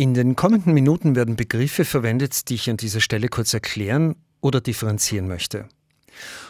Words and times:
In 0.00 0.14
den 0.14 0.34
kommenden 0.34 0.72
Minuten 0.72 1.14
werden 1.14 1.36
Begriffe 1.36 1.84
verwendet, 1.84 2.48
die 2.48 2.54
ich 2.54 2.70
an 2.70 2.78
dieser 2.78 3.02
Stelle 3.02 3.28
kurz 3.28 3.52
erklären 3.52 4.16
oder 4.40 4.62
differenzieren 4.62 5.28
möchte. 5.28 5.68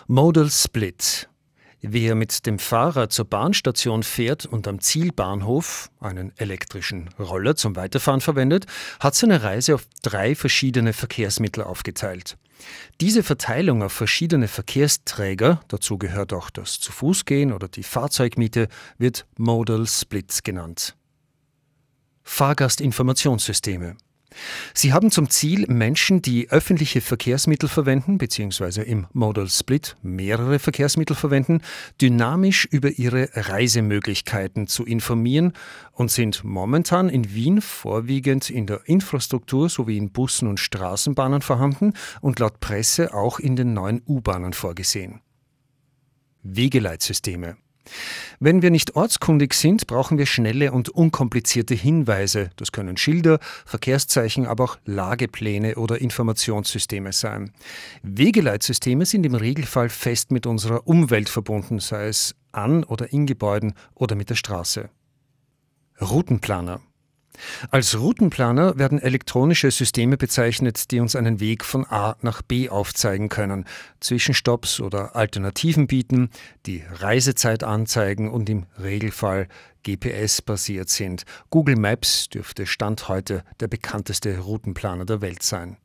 Modal 0.07 0.49
Split. 0.49 1.28
Wer 1.81 2.15
mit 2.15 2.47
dem 2.47 2.60
Fahrrad 2.60 3.13
zur 3.13 3.25
Bahnstation 3.25 4.05
fährt 4.05 4.47
und 4.47 4.68
am 4.68 4.78
Zielbahnhof 4.78 5.91
einen 5.99 6.31
elektrischen 6.36 7.08
Roller 7.18 7.57
zum 7.57 7.75
Weiterfahren 7.75 8.21
verwendet, 8.21 8.66
hat 9.00 9.17
seine 9.17 9.43
Reise 9.43 9.75
auf 9.75 9.85
drei 10.03 10.37
verschiedene 10.37 10.93
Verkehrsmittel 10.93 11.64
aufgeteilt. 11.64 12.39
Diese 13.01 13.25
Verteilung 13.25 13.82
auf 13.82 13.93
verschiedene 13.93 14.46
Verkehrsträger, 14.46 15.61
dazu 15.67 15.98
gehört 15.98 16.32
auch 16.32 16.51
das 16.51 16.79
Zu-Fuß-Gehen 16.79 17.53
oder 17.53 17.67
die 17.67 17.82
Fahrzeugmiete, 17.82 18.69
wird 18.96 19.27
Modal 19.39 19.89
Split 19.89 20.45
genannt. 20.45 20.95
Fahrgastinformationssysteme. 22.23 23.96
Sie 24.75 24.93
haben 24.93 25.11
zum 25.11 25.29
Ziel, 25.29 25.67
Menschen, 25.68 26.22
die 26.22 26.50
öffentliche 26.50 27.00
Verkehrsmittel 27.00 27.68
verwenden 27.68 28.18
bzw. 28.18 28.82
im 28.82 29.07
Modal 29.12 29.49
Split 29.49 29.96
mehrere 30.03 30.59
Verkehrsmittel 30.59 31.17
verwenden, 31.17 31.61
dynamisch 32.00 32.66
über 32.70 32.90
ihre 32.90 33.28
Reisemöglichkeiten 33.34 34.66
zu 34.66 34.84
informieren 34.84 35.52
und 35.92 36.10
sind 36.10 36.45
momentan 36.45 37.09
in 37.09 37.34
Wien 37.34 37.60
vorwiegend 37.60 38.50
in 38.50 38.66
der 38.66 38.82
Infrastruktur 38.88 39.68
sowie 39.68 39.98
in 39.98 40.12
Bussen 40.12 40.48
und 40.48 40.60
Straßenbahnen 40.60 41.42
vorhanden 41.42 41.95
und 42.20 42.38
laut 42.38 42.60
Presse 42.60 43.12
auch 43.14 43.38
in 43.40 43.56
den 43.56 43.74
neuen 43.74 44.02
U-Bahnen 44.06 44.52
vorgesehen. 44.52 45.20
Wegeleitsysteme. 46.42 47.56
Wenn 48.38 48.62
wir 48.62 48.70
nicht 48.70 48.96
ortskundig 48.96 49.54
sind, 49.54 49.86
brauchen 49.86 50.18
wir 50.18 50.26
schnelle 50.26 50.72
und 50.72 50.88
unkomplizierte 50.88 51.74
Hinweise. 51.74 52.50
Das 52.56 52.72
können 52.72 52.96
Schilder, 52.96 53.38
Verkehrszeichen, 53.66 54.46
aber 54.46 54.64
auch 54.64 54.78
Lagepläne 54.84 55.76
oder 55.76 56.00
Informationssysteme 56.00 57.12
sein. 57.12 57.52
Wegeleitsysteme 58.02 59.06
sind 59.06 59.24
im 59.24 59.34
Regelfall 59.34 59.88
fest 59.88 60.30
mit 60.30 60.46
unserer 60.46 60.87
Umwelt 60.87 61.28
verbunden, 61.28 61.80
sei 61.80 62.09
es 62.09 62.34
an 62.52 62.84
oder 62.84 63.12
in 63.12 63.26
Gebäuden 63.26 63.74
oder 63.95 64.17
mit 64.17 64.31
der 64.31 64.37
Straße. 64.37 64.91
Routenplaner. 66.00 66.81
Als 67.70 67.98
Routenplaner 67.98 68.78
werden 68.78 68.98
elektronische 69.00 69.70
Systeme 69.70 70.17
bezeichnet, 70.17 70.91
die 70.91 71.00
uns 71.00 71.17
einen 71.17 71.41
Weg 71.41 71.64
von 71.64 71.87
A 71.87 72.17
nach 72.22 72.42
B 72.42 72.69
aufzeigen 72.69 73.28
können, 73.28 73.64
Zwischenstopps 74.00 74.81
oder 74.81 75.17
Alternativen 75.17 75.87
bieten, 75.87 76.31
die 76.67 76.83
Reisezeit 76.91 77.62
anzeigen 77.62 78.31
und 78.31 78.48
im 78.50 78.67
Regelfall 78.81 79.48
GPS-basiert 79.84 80.91
sind. 80.91 81.25
Google 81.50 81.77
Maps 81.77 82.28
dürfte 82.28 82.67
Stand 82.67 83.09
heute 83.09 83.44
der 83.61 83.69
bekannteste 83.69 84.39
Routenplaner 84.39 85.06
der 85.06 85.20
Welt 85.20 85.42
sein. 85.42 85.77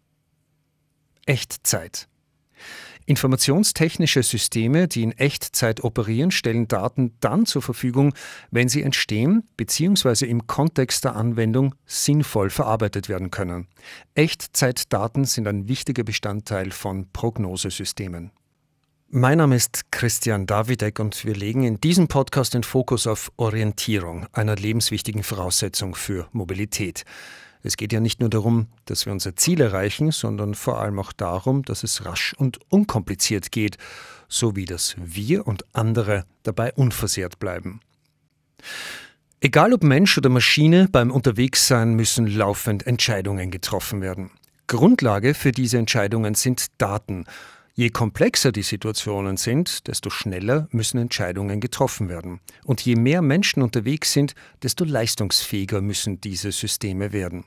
Echtzeit. 1.26 2.08
Informationstechnische 3.06 4.24
Systeme, 4.24 4.88
die 4.88 5.04
in 5.04 5.12
Echtzeit 5.12 5.84
operieren, 5.84 6.32
stellen 6.32 6.68
Daten 6.68 7.14
dann 7.20 7.46
zur 7.46 7.62
Verfügung, 7.62 8.14
wenn 8.50 8.68
sie 8.68 8.82
entstehen 8.82 9.44
bzw. 9.58 10.26
im 10.26 10.48
Kontext 10.48 11.04
der 11.04 11.16
Anwendung 11.16 11.76
sinnvoll 11.86 12.50
verarbeitet 12.50 13.08
werden 13.08 13.30
können. 13.30 13.68
Echtzeitdaten 14.16 15.26
sind 15.26 15.48
ein 15.48 15.68
wichtiger 15.68 16.04
Bestandteil 16.04 16.72
von 16.72 17.08
Prognosesystemen. 17.12 18.32
Mein 19.10 19.38
Name 19.38 19.56
ist 19.56 19.92
Christian 19.92 20.48
Davidek 20.48 21.00
und 21.00 21.26
wir 21.26 21.36
legen 21.36 21.64
in 21.64 21.80
diesem 21.80 22.08
Podcast 22.08 22.56
den 22.56 22.64
Fokus 22.64 23.06
auf 23.06 23.32
Orientierung, 23.38 24.26
einer 24.34 24.56
lebenswichtigen 24.56 25.22
Voraussetzung 25.22 25.94
für 25.94 26.28
Mobilität. 26.32 27.06
Es 27.66 27.78
geht 27.78 27.92
ja 27.92 28.00
nicht 28.00 28.20
nur 28.20 28.30
darum, 28.30 28.68
dass 28.86 29.08
wir 29.08 29.14
unser 29.14 29.36
Ziel 29.36 29.60
erreichen, 29.60 30.12
sondern 30.12 30.54
vor 30.54 30.80
allem 30.80 31.00
auch 31.00 31.12
darum, 31.12 31.64
dass 31.64 31.82
es 31.82 32.06
rasch 32.06 32.36
und 32.38 32.60
unkompliziert 32.70 33.52
geht, 33.52 33.80
sowie 34.30 34.66
dass 34.66 34.96
wir 35.00 35.48
und 35.48 35.66
andere 35.74 36.26
dabei 36.44 36.74
unversehrt 36.74 37.40
bleiben. 37.40 37.80
Egal 39.40 39.74
ob 39.74 39.82
Mensch 39.82 40.16
oder 40.16 40.30
Maschine, 40.30 40.88
beim 40.92 41.10
Unterwegssein 41.10 41.96
müssen 41.96 42.28
laufend 42.28 42.86
Entscheidungen 42.86 43.50
getroffen 43.50 44.00
werden. 44.00 44.30
Grundlage 44.68 45.34
für 45.34 45.52
diese 45.52 45.80
Entscheidungen 45.80 46.36
sind 46.36 46.68
Daten. 46.78 47.26
Je 47.74 47.90
komplexer 47.90 48.52
die 48.52 48.62
Situationen 48.62 49.38
sind, 49.38 49.88
desto 49.88 50.12
schneller 50.12 50.68
müssen 50.70 51.00
Entscheidungen 51.00 51.62
getroffen 51.62 52.10
werden. 52.10 52.42
Und 52.64 52.82
je 52.82 52.96
mehr 52.96 53.24
Menschen 53.24 53.64
unterwegs 53.64 54.14
sind, 54.14 54.36
desto 54.62 54.86
leistungsfähiger 54.86 55.82
müssen 55.82 56.22
diese 56.22 56.52
Systeme 56.52 57.12
werden. 57.12 57.44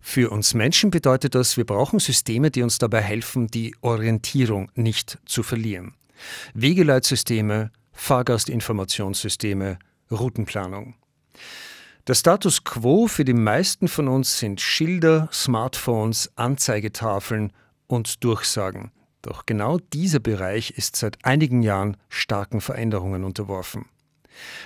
Für 0.00 0.30
uns 0.30 0.54
Menschen 0.54 0.90
bedeutet 0.90 1.34
das, 1.34 1.56
wir 1.56 1.64
brauchen 1.64 2.00
Systeme, 2.00 2.50
die 2.50 2.62
uns 2.62 2.78
dabei 2.78 3.00
helfen, 3.00 3.48
die 3.48 3.74
Orientierung 3.82 4.70
nicht 4.74 5.18
zu 5.26 5.42
verlieren. 5.42 5.94
Wegeleitsysteme, 6.54 7.70
Fahrgastinformationssysteme, 7.92 9.78
Routenplanung. 10.10 10.94
Der 12.06 12.14
Status 12.14 12.64
quo 12.64 13.06
für 13.06 13.24
die 13.24 13.34
meisten 13.34 13.86
von 13.86 14.08
uns 14.08 14.38
sind 14.38 14.60
Schilder, 14.60 15.28
Smartphones, 15.32 16.32
Anzeigetafeln 16.34 17.52
und 17.86 18.24
Durchsagen. 18.24 18.90
Doch 19.22 19.44
genau 19.44 19.78
dieser 19.92 20.18
Bereich 20.18 20.72
ist 20.72 20.96
seit 20.96 21.24
einigen 21.24 21.62
Jahren 21.62 21.96
starken 22.08 22.60
Veränderungen 22.62 23.22
unterworfen. 23.22 23.84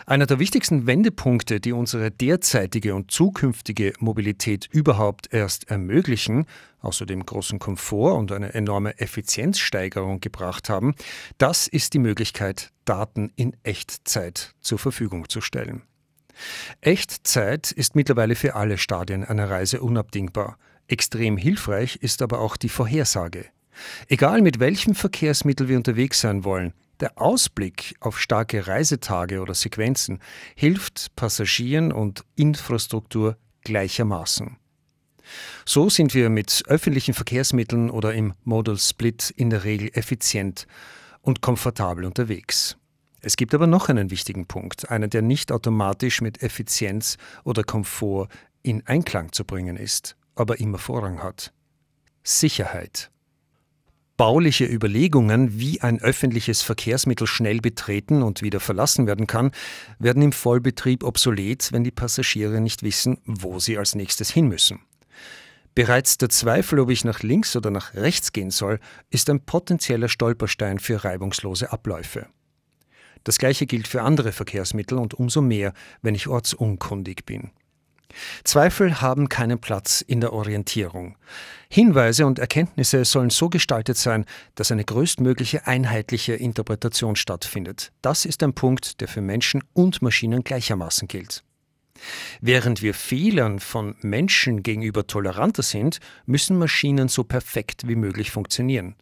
Einer 0.06 0.26
der 0.26 0.38
wichtigsten 0.38 0.86
Wendepunkte, 0.86 1.60
die 1.60 1.72
unsere 1.72 2.10
derzeitige 2.10 2.94
und 2.94 3.10
zukünftige 3.10 3.92
Mobilität 3.98 4.68
überhaupt 4.70 5.32
erst 5.32 5.70
ermöglichen, 5.70 6.46
außerdem 6.80 7.24
großen 7.24 7.58
Komfort 7.58 8.18
und 8.18 8.32
eine 8.32 8.54
enorme 8.54 8.98
Effizienzsteigerung 8.98 10.20
gebracht 10.20 10.68
haben, 10.68 10.94
das 11.38 11.66
ist 11.66 11.94
die 11.94 11.98
Möglichkeit, 11.98 12.70
Daten 12.84 13.32
in 13.36 13.56
Echtzeit 13.62 14.54
zur 14.60 14.78
Verfügung 14.78 15.28
zu 15.28 15.40
stellen. 15.40 15.82
Echtzeit 16.80 17.70
ist 17.70 17.94
mittlerweile 17.94 18.34
für 18.34 18.54
alle 18.54 18.78
Stadien 18.78 19.24
einer 19.24 19.48
Reise 19.48 19.80
unabdingbar. 19.80 20.58
Extrem 20.88 21.36
hilfreich 21.36 21.96
ist 21.96 22.22
aber 22.22 22.40
auch 22.40 22.56
die 22.56 22.68
Vorhersage. 22.68 23.46
Egal 24.08 24.42
mit 24.42 24.60
welchem 24.60 24.94
Verkehrsmittel 24.94 25.68
wir 25.68 25.76
unterwegs 25.76 26.20
sein 26.20 26.44
wollen, 26.44 26.74
der 27.00 27.20
Ausblick 27.20 27.94
auf 28.00 28.20
starke 28.20 28.66
Reisetage 28.66 29.40
oder 29.40 29.54
Sequenzen 29.54 30.20
hilft 30.54 31.14
Passagieren 31.16 31.92
und 31.92 32.24
Infrastruktur 32.36 33.36
gleichermaßen. 33.62 34.56
So 35.64 35.88
sind 35.88 36.14
wir 36.14 36.28
mit 36.28 36.64
öffentlichen 36.66 37.14
Verkehrsmitteln 37.14 37.90
oder 37.90 38.14
im 38.14 38.34
Modal 38.44 38.78
Split 38.78 39.30
in 39.30 39.50
der 39.50 39.64
Regel 39.64 39.90
effizient 39.94 40.66
und 41.22 41.40
komfortabel 41.40 42.04
unterwegs. 42.04 42.76
Es 43.20 43.36
gibt 43.36 43.54
aber 43.54 43.66
noch 43.66 43.88
einen 43.88 44.10
wichtigen 44.10 44.46
Punkt, 44.46 44.90
einen, 44.90 45.08
der 45.08 45.22
nicht 45.22 45.50
automatisch 45.50 46.20
mit 46.20 46.42
Effizienz 46.42 47.16
oder 47.42 47.64
Komfort 47.64 48.28
in 48.62 48.86
Einklang 48.86 49.32
zu 49.32 49.44
bringen 49.46 49.78
ist, 49.78 50.16
aber 50.34 50.60
immer 50.60 50.78
Vorrang 50.78 51.22
hat. 51.22 51.52
Sicherheit. 52.22 53.10
Bauliche 54.16 54.64
Überlegungen, 54.64 55.58
wie 55.58 55.80
ein 55.80 56.00
öffentliches 56.00 56.62
Verkehrsmittel 56.62 57.26
schnell 57.26 57.60
betreten 57.60 58.22
und 58.22 58.42
wieder 58.42 58.60
verlassen 58.60 59.08
werden 59.08 59.26
kann, 59.26 59.50
werden 59.98 60.22
im 60.22 60.30
Vollbetrieb 60.30 61.02
obsolet, 61.02 61.72
wenn 61.72 61.82
die 61.82 61.90
Passagiere 61.90 62.60
nicht 62.60 62.84
wissen, 62.84 63.18
wo 63.24 63.58
sie 63.58 63.76
als 63.76 63.96
nächstes 63.96 64.30
hin 64.30 64.46
müssen. 64.46 64.80
Bereits 65.74 66.16
der 66.16 66.28
Zweifel, 66.28 66.78
ob 66.78 66.90
ich 66.90 67.04
nach 67.04 67.24
links 67.24 67.56
oder 67.56 67.72
nach 67.72 67.94
rechts 67.94 68.32
gehen 68.32 68.52
soll, 68.52 68.78
ist 69.10 69.28
ein 69.28 69.44
potenzieller 69.44 70.08
Stolperstein 70.08 70.78
für 70.78 71.02
reibungslose 71.02 71.72
Abläufe. 71.72 72.28
Das 73.24 73.38
gleiche 73.38 73.66
gilt 73.66 73.88
für 73.88 74.02
andere 74.02 74.30
Verkehrsmittel 74.30 74.98
und 74.98 75.14
umso 75.14 75.40
mehr, 75.40 75.72
wenn 76.02 76.14
ich 76.14 76.28
ortsunkundig 76.28 77.26
bin. 77.26 77.50
Zweifel 78.44 79.00
haben 79.00 79.28
keinen 79.28 79.60
Platz 79.60 80.00
in 80.00 80.20
der 80.20 80.32
Orientierung. 80.32 81.16
Hinweise 81.68 82.26
und 82.26 82.38
Erkenntnisse 82.38 83.04
sollen 83.04 83.30
so 83.30 83.48
gestaltet 83.48 83.96
sein, 83.96 84.24
dass 84.54 84.70
eine 84.70 84.84
größtmögliche 84.84 85.66
einheitliche 85.66 86.34
Interpretation 86.34 87.16
stattfindet. 87.16 87.92
Das 88.02 88.24
ist 88.24 88.42
ein 88.42 88.54
Punkt, 88.54 89.00
der 89.00 89.08
für 89.08 89.20
Menschen 89.20 89.62
und 89.72 90.02
Maschinen 90.02 90.44
gleichermaßen 90.44 91.08
gilt. 91.08 91.42
Während 92.40 92.82
wir 92.82 92.94
Fehlern 92.94 93.60
von 93.60 93.96
Menschen 94.02 94.62
gegenüber 94.62 95.06
toleranter 95.06 95.62
sind, 95.62 96.00
müssen 96.26 96.58
Maschinen 96.58 97.08
so 97.08 97.24
perfekt 97.24 97.86
wie 97.86 97.96
möglich 97.96 98.30
funktionieren. 98.30 98.96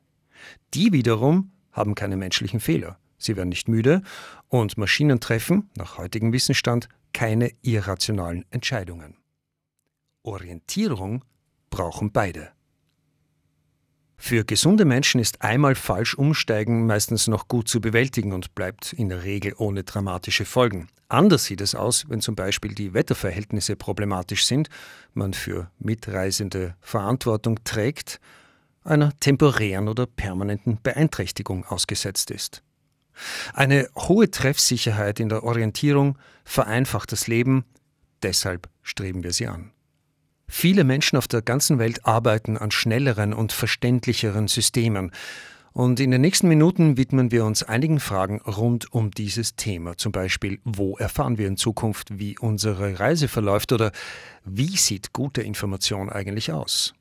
Die 0.75 0.92
wiederum 0.92 1.52
haben 1.72 1.94
keine 1.94 2.16
menschlichen 2.16 2.60
Fehler. 2.60 2.98
Sie 3.19 3.37
werden 3.37 3.50
nicht 3.50 3.69
müde 3.69 4.02
und 4.48 4.76
Maschinen 4.78 5.20
treffen, 5.20 5.70
nach 5.76 5.96
heutigem 5.96 6.32
Wissensstand, 6.32 6.88
keine 7.12 7.50
irrationalen 7.62 8.44
Entscheidungen. 8.50 9.17
Orientierung 10.23 11.25
brauchen 11.70 12.12
beide. 12.12 12.53
Für 14.17 14.44
gesunde 14.44 14.85
Menschen 14.85 15.20
ist 15.20 15.43
einmal 15.43 15.75
falsch 15.75 16.14
umsteigen 16.14 16.87
meistens 16.87 17.26
noch 17.26 17.49
gut 17.49 17.67
zu 17.67 17.81
bewältigen 17.81 18.32
und 18.32 18.55
bleibt 18.55 18.93
in 18.93 19.09
der 19.09 19.25
Regel 19.25 19.53
ohne 19.56 19.82
dramatische 19.82 20.44
Folgen. 20.44 20.87
Anders 21.09 21.44
sieht 21.44 21.61
es 21.61 21.75
aus, 21.75 22.09
wenn 22.09 22.20
zum 22.20 22.37
Beispiel 22.37 22.73
die 22.73 22.94
Wetterverhältnisse 22.94 23.75
problematisch 23.75 24.47
sind, 24.47 24.69
man 25.12 25.35
für 25.35 25.73
Mitreisende 25.81 26.76
Verantwortung 26.81 27.64
trägt, 27.64 28.20
einer 28.85 29.12
temporären 29.19 29.88
oder 29.88 30.06
permanenten 30.06 30.79
Beeinträchtigung 30.81 31.64
ausgesetzt 31.64 32.31
ist. 32.31 32.62
Eine 33.55 33.88
hohe 33.97 34.31
Treffsicherheit 34.31 35.20
in 35.20 35.29
der 35.29 35.44
Orientierung 35.44 36.19
vereinfacht 36.44 37.12
das 37.12 37.26
Leben, 37.26 37.64
deshalb 38.23 38.69
streben 38.82 39.23
wir 39.23 39.32
sie 39.32 39.47
an. 39.47 39.73
Viele 40.49 40.85
Menschen 40.85 41.17
auf 41.17 41.29
der 41.29 41.41
ganzen 41.41 41.79
Welt 41.79 42.05
arbeiten 42.05 42.59
an 42.59 42.70
schnelleren 42.70 43.32
und 43.32 43.53
verständlicheren 43.53 44.49
Systemen. 44.49 45.11
Und 45.73 45.99
in 45.99 46.11
den 46.11 46.20
nächsten 46.20 46.49
Minuten 46.49 46.99
widmen 46.99 47.31
wir 47.31 47.47
uns 47.47 47.62
einigen 47.62 48.00
Fragen 48.00 48.43
rund 48.43 48.93
um 48.93 49.11
dieses 49.11 49.56
Thema. 49.56 49.97
Zum 49.97 50.12
Beispiel, 50.12 50.61
wo 50.64 50.99
erfahren 50.99 51.38
wir 51.38 51.49
in 51.49 51.56
Zukunft, 51.56 52.19
wie 52.19 52.38
unsere 52.38 53.00
Reise 53.00 53.29
verläuft 53.29 53.73
oder 53.73 53.93
wie 54.44 54.76
sieht 54.76 55.14
gute 55.14 55.41
Information 55.41 56.11
eigentlich 56.11 56.53
aus? 56.53 56.93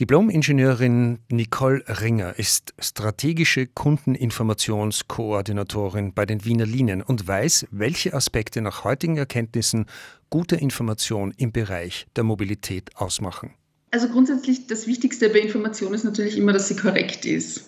Diplom-Ingenieurin 0.00 1.18
Nicole 1.30 1.84
Ringer 1.86 2.38
ist 2.38 2.74
strategische 2.78 3.66
Kundeninformationskoordinatorin 3.66 6.14
bei 6.14 6.26
den 6.26 6.44
Wiener 6.44 6.66
Linien 6.66 7.02
und 7.02 7.26
weiß, 7.26 7.66
welche 7.70 8.14
Aspekte 8.14 8.60
nach 8.60 8.84
heutigen 8.84 9.16
Erkenntnissen 9.16 9.86
gute 10.30 10.56
Information 10.56 11.32
im 11.36 11.52
Bereich 11.52 12.06
der 12.16 12.24
Mobilität 12.24 12.90
ausmachen. 12.96 13.54
Also 13.90 14.08
grundsätzlich 14.08 14.66
das 14.66 14.86
Wichtigste 14.86 15.30
bei 15.30 15.40
Information 15.40 15.94
ist 15.94 16.04
natürlich 16.04 16.36
immer, 16.36 16.52
dass 16.52 16.68
sie 16.68 16.76
korrekt 16.76 17.24
ist. 17.24 17.64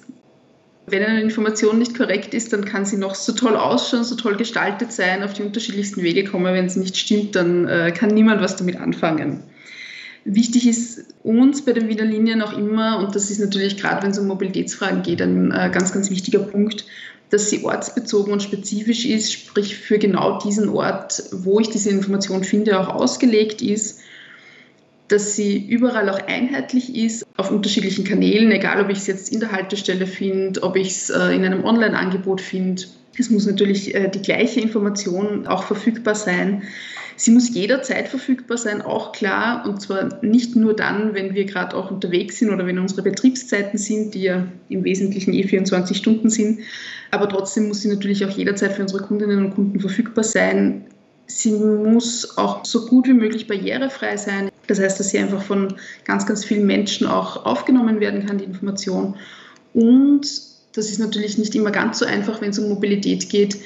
Wenn 0.87 1.03
eine 1.03 1.23
Information 1.23 1.79
nicht 1.79 1.97
korrekt 1.97 2.33
ist, 2.33 2.53
dann 2.53 2.65
kann 2.65 2.87
sie 2.87 2.97
noch 2.97 3.15
so 3.15 3.33
toll 3.33 3.57
ausschauen, 3.57 4.05
so 4.05 4.17
toll 4.17 4.37
gestaltet 4.37 4.91
sein, 4.91 5.23
auf 5.23 5.35
die 5.35 5.43
unterschiedlichsten 5.43 6.03
Wege 6.03 6.25
kommen. 6.25 6.55
Wenn 6.55 6.69
sie 6.69 6.81
nicht 6.81 6.97
stimmt, 6.97 7.37
dann 7.37 7.69
äh, 7.69 7.93
kann 7.93 8.11
niemand 8.11 8.41
was 8.41 8.57
damit 8.57 8.77
anfangen. 8.77 9.43
Wichtig 10.31 10.69
ist 10.69 11.07
uns 11.23 11.65
bei 11.65 11.73
den 11.73 11.89
Wiener 11.89 12.05
Linien 12.05 12.43
auch 12.43 12.53
immer, 12.53 12.99
und 12.99 13.15
das 13.15 13.31
ist 13.31 13.41
natürlich 13.41 13.79
gerade, 13.79 14.03
wenn 14.03 14.11
es 14.11 14.19
um 14.19 14.27
Mobilitätsfragen 14.27 15.03
geht, 15.03 15.23
ein 15.23 15.51
äh, 15.53 15.71
ganz, 15.73 15.91
ganz 15.91 16.11
wichtiger 16.11 16.41
Punkt, 16.41 16.85
dass 17.31 17.49
sie 17.49 17.65
ortsbezogen 17.65 18.35
und 18.35 18.43
spezifisch 18.43 19.07
ist, 19.07 19.33
sprich 19.33 19.77
für 19.77 19.99
genau 19.99 20.39
diesen 20.39 20.69
Ort, 20.69 21.23
wo 21.33 21.61
ich 21.61 21.71
diese 21.71 21.89
Information 21.89 22.45
finde, 22.45 22.79
auch 22.79 22.89
ausgelegt 22.89 23.63
ist, 23.63 24.01
dass 25.09 25.35
sie 25.35 25.57
überall 25.67 26.11
auch 26.11 26.21
einheitlich 26.27 26.95
ist, 26.95 27.27
auf 27.39 27.51
unterschiedlichen 27.51 28.05
Kanälen, 28.05 28.53
egal 28.53 28.83
ob 28.83 28.91
ich 28.91 28.99
es 28.99 29.07
jetzt 29.07 29.33
in 29.33 29.41
der 29.41 29.51
Haltestelle 29.51 30.07
finde, 30.07 30.63
ob 30.63 30.77
ich 30.77 30.89
es 30.89 31.09
äh, 31.09 31.35
in 31.35 31.47
einem 31.47 31.65
Online-Angebot 31.65 32.43
finde. 32.43 32.83
Es 33.19 33.31
muss 33.31 33.47
natürlich 33.47 33.95
äh, 33.95 34.11
die 34.11 34.21
gleiche 34.21 34.61
Information 34.61 35.47
auch 35.47 35.63
verfügbar 35.63 36.15
sein. 36.15 36.65
Sie 37.21 37.33
muss 37.33 37.53
jederzeit 37.53 38.07
verfügbar 38.07 38.59
sein, 38.59 38.81
auch 38.81 39.11
klar, 39.11 39.67
und 39.67 39.83
zwar 39.83 40.25
nicht 40.25 40.55
nur 40.55 40.75
dann, 40.75 41.15
wenn 41.15 41.35
wir 41.35 41.47
gerade 41.47 41.77
auch 41.77 41.91
unterwegs 41.91 42.39
sind 42.39 42.51
oder 42.51 42.65
wenn 42.65 42.79
unsere 42.79 43.03
Betriebszeiten 43.03 43.77
sind, 43.77 44.15
die 44.15 44.23
ja 44.23 44.47
im 44.69 44.85
Wesentlichen 44.85 45.35
eh 45.35 45.43
24 45.43 45.97
Stunden 45.97 46.31
sind, 46.31 46.61
aber 47.11 47.29
trotzdem 47.29 47.67
muss 47.67 47.81
sie 47.83 47.89
natürlich 47.89 48.25
auch 48.25 48.31
jederzeit 48.31 48.73
für 48.73 48.83
unsere 48.83 49.03
Kundinnen 49.03 49.47
und 49.47 49.55
Kunden 49.57 49.81
verfügbar 49.81 50.23
sein. 50.23 50.85
Sie 51.27 51.51
muss 51.51 52.39
auch 52.39 52.65
so 52.65 52.87
gut 52.87 53.09
wie 53.09 53.15
möglich 53.15 53.49
barrierefrei 53.49 54.17
sein. 54.17 54.51
Das 54.69 54.79
heißt, 54.79 55.01
dass 55.01 55.11
sie 55.11 55.19
einfach 55.19 55.43
von 55.43 55.75
ganz, 56.05 56.25
ganz 56.25 56.45
vielen 56.45 56.67
Menschen 56.67 57.09
auch 57.09 57.45
aufgenommen 57.45 57.99
werden 57.99 58.27
kann, 58.27 58.39
die 58.39 58.45
Information. 58.45 59.17
Und 59.75 60.21
das 60.73 60.89
ist 60.89 61.01
natürlich 61.01 61.37
nicht 61.37 61.57
immer 61.57 61.73
ganz 61.73 61.99
so 61.99 62.07
einfach, 62.07 62.41
wenn 62.41 62.51
es 62.51 62.61
um 62.61 62.69
Mobilität 62.69 63.29
geht, 63.29 63.59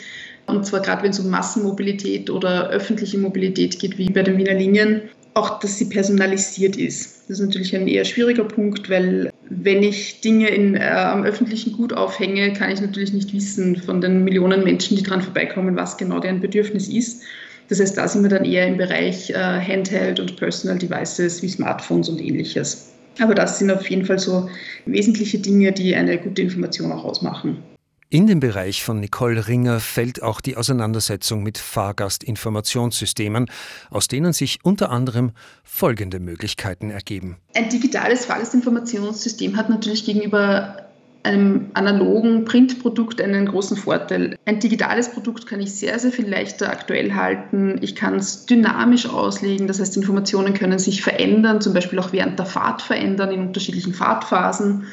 und 0.57 0.65
zwar 0.67 0.81
gerade, 0.81 1.03
wenn 1.03 1.11
es 1.11 1.21
um 1.21 1.31
Massenmobilität 1.31 2.31
oder 2.31 2.69
öffentliche 2.71 3.19
Mobilität 3.19 3.79
geht, 3.79 3.99
wie 3.99 4.11
bei 4.11 4.23
den 4.23 4.37
Wiener 4.37 4.55
Linien, 4.55 5.03
auch, 5.35 5.61
dass 5.61 5.79
sie 5.79 5.87
personalisiert 5.87 6.77
ist. 6.77 7.23
Das 7.29 7.41
ist 7.41 7.47
natürlich 7.47 7.75
ein 7.75 7.89
eher 7.89 8.05
schwieriger 8.05 8.45
Punkt, 8.45 8.91
weil 8.91 9.31
wenn 9.49 9.83
ich 9.83 10.21
Dinge 10.21 10.49
in, 10.49 10.75
äh, 10.75 10.81
am 10.81 11.25
öffentlichen 11.25 11.73
Gut 11.73 11.93
aufhänge, 11.93 12.53
kann 12.53 12.71
ich 12.71 12.81
natürlich 12.81 13.13
nicht 13.13 13.33
wissen 13.33 13.77
von 13.77 14.01
den 14.01 14.25
Millionen 14.25 14.65
Menschen, 14.65 14.97
die 14.97 15.03
dran 15.03 15.23
vorbeikommen, 15.23 15.77
was 15.77 15.97
genau 15.97 16.21
deren 16.21 16.41
Bedürfnis 16.41 16.89
ist. 16.89 17.23
Das 17.69 17.81
heißt, 17.81 17.97
da 17.97 18.07
sind 18.07 18.23
wir 18.23 18.31
dann 18.31 18.45
eher 18.45 18.67
im 18.67 18.77
Bereich 18.77 19.31
äh, 19.31 19.35
Handheld 19.35 20.21
und 20.21 20.37
Personal 20.37 20.79
Devices 20.79 21.43
wie 21.43 21.49
Smartphones 21.49 22.09
und 22.09 22.21
ähnliches. 22.21 22.93
Aber 23.21 23.35
das 23.35 23.59
sind 23.59 23.71
auf 23.71 23.89
jeden 23.89 24.05
Fall 24.05 24.19
so 24.19 24.49
wesentliche 24.87 25.39
Dinge, 25.39 25.73
die 25.73 25.95
eine 25.95 26.19
gute 26.19 26.43
Information 26.43 26.93
auch 26.93 27.05
ausmachen. 27.05 27.63
In 28.12 28.26
den 28.26 28.41
Bereich 28.41 28.85
von 28.85 29.00
Nicole 29.00 29.49
Ringer 29.49 29.81
fällt 29.81 30.23
auch 30.23 30.43
die 30.43 30.59
Auseinandersetzung 30.59 31.43
mit 31.43 31.56
Fahrgastinformationssystemen, 31.56 33.47
aus 33.88 34.06
denen 34.06 34.35
sich 34.35 34.59
unter 34.64 34.91
anderem 34.91 35.31
folgende 35.64 36.20
Möglichkeiten 36.20 36.91
ergeben. 36.91 37.38
Ein 37.55 37.70
digitales 37.70 38.26
Fahrgastinformationssystem 38.26 39.56
hat 39.56 39.70
natürlich 39.70 40.05
gegenüber 40.05 40.91
einem 41.23 41.70
analogen 41.73 42.44
Printprodukt 42.44 43.19
einen 43.23 43.47
großen 43.47 43.79
Vorteil. 43.79 44.37
Ein 44.44 44.61
digitales 44.61 45.11
Produkt 45.11 45.47
kann 45.47 45.61
ich 45.62 45.73
sehr, 45.75 45.99
sehr 45.99 46.12
viel 46.12 46.29
leichter 46.29 46.69
aktuell 46.69 47.15
halten. 47.15 47.79
Ich 47.81 47.97
kann 47.97 48.17
es 48.17 48.44
dynamisch 48.44 49.08
auslegen, 49.08 49.69
das 49.69 49.81
heißt, 49.81 49.97
Informationen 49.97 50.53
können 50.53 50.79
sich 50.79 51.00
verändern, 51.00 51.62
zum 51.62 51.73
Beispiel 51.73 51.99
auch 51.99 52.12
während 52.12 52.38
der 52.38 52.44
Fahrt 52.44 52.82
verändern 52.82 53.31
in 53.31 53.41
unterschiedlichen 53.41 53.94
Fahrtphasen, 53.94 54.85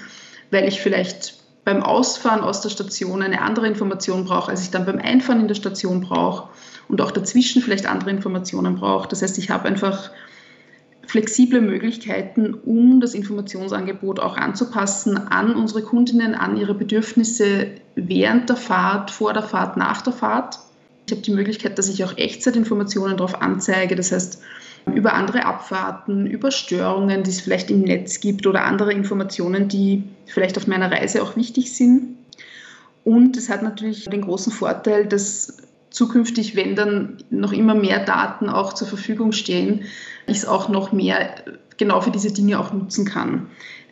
weil 0.51 0.69
ich 0.69 0.79
vielleicht 0.79 1.38
beim 1.65 1.83
Ausfahren 1.83 2.41
aus 2.41 2.61
der 2.61 2.69
Station 2.69 3.21
eine 3.21 3.41
andere 3.41 3.67
Information 3.67 4.25
brauche, 4.25 4.51
als 4.51 4.63
ich 4.63 4.71
dann 4.71 4.85
beim 4.85 4.97
Einfahren 4.97 5.41
in 5.41 5.47
der 5.47 5.55
Station 5.55 6.01
brauche 6.01 6.49
und 6.87 7.01
auch 7.01 7.11
dazwischen 7.11 7.61
vielleicht 7.61 7.85
andere 7.85 8.09
Informationen 8.09 8.75
brauche. 8.75 9.07
Das 9.07 9.21
heißt, 9.21 9.37
ich 9.37 9.49
habe 9.49 9.67
einfach 9.67 10.11
flexible 11.09 11.61
Möglichkeiten, 11.61 12.53
um 12.53 13.01
das 13.01 13.15
Informationsangebot 13.15 14.19
auch 14.19 14.37
anzupassen 14.37 15.17
an 15.17 15.55
unsere 15.55 15.81
Kundinnen, 15.81 16.35
an 16.35 16.55
ihre 16.55 16.75
Bedürfnisse 16.75 17.67
während 17.95 18.49
der 18.49 18.57
Fahrt, 18.57 19.09
vor 19.09 19.33
der 19.33 19.43
Fahrt, 19.43 19.75
nach 19.75 20.01
der 20.03 20.13
Fahrt. 20.13 20.59
Ich 21.07 21.11
habe 21.11 21.23
die 21.23 21.31
Möglichkeit, 21.31 21.79
dass 21.79 21.89
ich 21.89 22.03
auch 22.03 22.15
Echtzeitinformationen 22.15 23.17
darauf 23.17 23.41
anzeige. 23.41 23.95
Das 23.95 24.11
heißt, 24.11 24.43
über 24.93 25.13
andere 25.13 25.45
Abfahrten, 25.45 26.25
über 26.25 26.51
Störungen, 26.51 27.23
die 27.23 27.29
es 27.29 27.41
vielleicht 27.41 27.69
im 27.71 27.81
Netz 27.81 28.19
gibt 28.19 28.47
oder 28.47 28.63
andere 28.63 28.93
Informationen, 28.93 29.67
die 29.67 30.03
vielleicht 30.25 30.57
auf 30.57 30.67
meiner 30.67 30.91
Reise 30.91 31.21
auch 31.21 31.35
wichtig 31.35 31.75
sind. 31.75 32.17
Und 33.03 33.37
es 33.37 33.49
hat 33.49 33.63
natürlich 33.63 34.05
den 34.05 34.21
großen 34.21 34.51
Vorteil, 34.51 35.05
dass 35.05 35.57
zukünftig, 35.89 36.55
wenn 36.55 36.75
dann 36.75 37.17
noch 37.29 37.51
immer 37.51 37.75
mehr 37.75 38.03
Daten 38.05 38.49
auch 38.49 38.73
zur 38.73 38.87
Verfügung 38.87 39.31
stehen, 39.31 39.83
ich 40.27 40.37
es 40.37 40.45
auch 40.45 40.69
noch 40.69 40.91
mehr 40.91 41.43
genau 41.77 42.01
für 42.01 42.11
diese 42.11 42.31
Dinge 42.31 42.59
auch 42.59 42.73
nutzen 42.73 43.05
kann. 43.05 43.47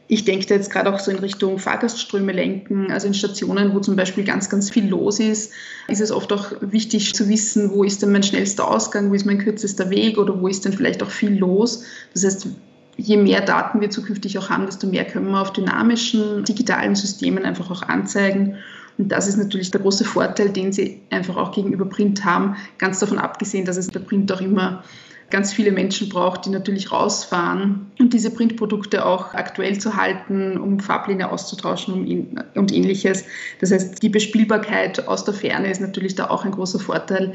Ich 0.10 0.24
denke 0.24 0.46
da 0.46 0.56
jetzt 0.56 0.72
gerade 0.72 0.94
auch 0.94 1.00
so 1.00 1.12
in 1.12 1.20
Richtung 1.20 1.60
Fahrgastströme 1.60 2.32
lenken. 2.32 2.92
Also 2.92 3.08
in 3.08 3.14
Stationen, 3.14 3.74
wo 3.74 3.80
zum 3.80 3.98
Beispiel 3.98 4.24
ganz, 4.24 4.50
ganz 4.50 4.70
viel 4.70 4.88
los 4.88 5.20
ist, 5.20 5.52
ist 5.90 6.02
es 6.02 6.12
oft 6.12 6.32
auch 6.32 6.54
wichtig 6.62 7.14
zu 7.14 7.28
wissen, 7.28 7.72
wo 7.72 7.84
ist 7.84 8.02
denn 8.02 8.14
mein 8.14 8.24
schnellster 8.24 8.70
Ausgang, 8.70 9.10
wo 9.10 9.14
ist 9.14 9.26
mein 9.26 9.40
kürzester 9.40 9.90
Weg 9.90 10.18
oder 10.18 10.40
wo 10.40 10.48
ist 10.48 10.64
denn 10.64 10.74
vielleicht 10.74 11.04
auch 11.04 11.12
viel 11.12 11.38
los. 11.38 11.84
Das 12.14 12.24
heißt, 12.24 12.48
je 12.96 13.18
mehr 13.18 13.42
Daten 13.42 13.82
wir 13.82 13.90
zukünftig 13.90 14.38
auch 14.38 14.50
haben, 14.50 14.66
desto 14.66 14.88
mehr 14.88 15.06
können 15.06 15.30
wir 15.30 15.42
auf 15.42 15.52
dynamischen 15.52 16.44
digitalen 16.46 16.96
Systemen 16.96 17.44
einfach 17.44 17.70
auch 17.70 17.84
anzeigen. 17.84 18.56
Und 18.98 19.12
das 19.12 19.28
ist 19.28 19.38
natürlich 19.38 19.72
der 19.72 19.82
große 19.82 20.06
Vorteil, 20.06 20.50
den 20.50 20.74
sie 20.74 21.02
einfach 21.12 21.36
auch 21.38 21.52
gegenüber 21.52 21.86
Print 21.86 22.26
haben, 22.26 22.56
ganz 22.80 23.00
davon 23.00 23.20
abgesehen, 23.20 23.66
dass 23.66 23.78
es 23.78 23.92
bei 23.92 24.00
Print 24.00 24.32
auch 24.32 24.42
immer 24.42 24.84
ganz 25.30 25.54
viele 25.54 25.72
Menschen 25.72 26.10
braucht, 26.10 26.46
die 26.46 26.50
natürlich 26.50 26.92
rausfahren 26.92 27.92
und 28.00 28.14
diese 28.14 28.32
Printprodukte 28.32 29.06
auch 29.06 29.34
aktuell 29.34 29.78
zu 29.78 29.96
halten, 29.98 30.58
um 30.58 30.80
Fahrpläne 30.80 31.30
auszutauschen 31.32 32.38
und 32.56 32.72
ähnliches. 32.72 33.26
Das 33.60 33.72
heißt, 33.72 34.02
die 34.02 34.10
Bespielbarkeit 34.10 35.08
aus 35.08 35.26
der 35.26 35.34
Ferne 35.34 35.70
ist 35.70 35.82
natürlich 35.82 36.16
da 36.16 36.30
auch 36.30 36.46
ein 36.46 36.52
großer 36.52 36.80
Vorteil. 36.80 37.34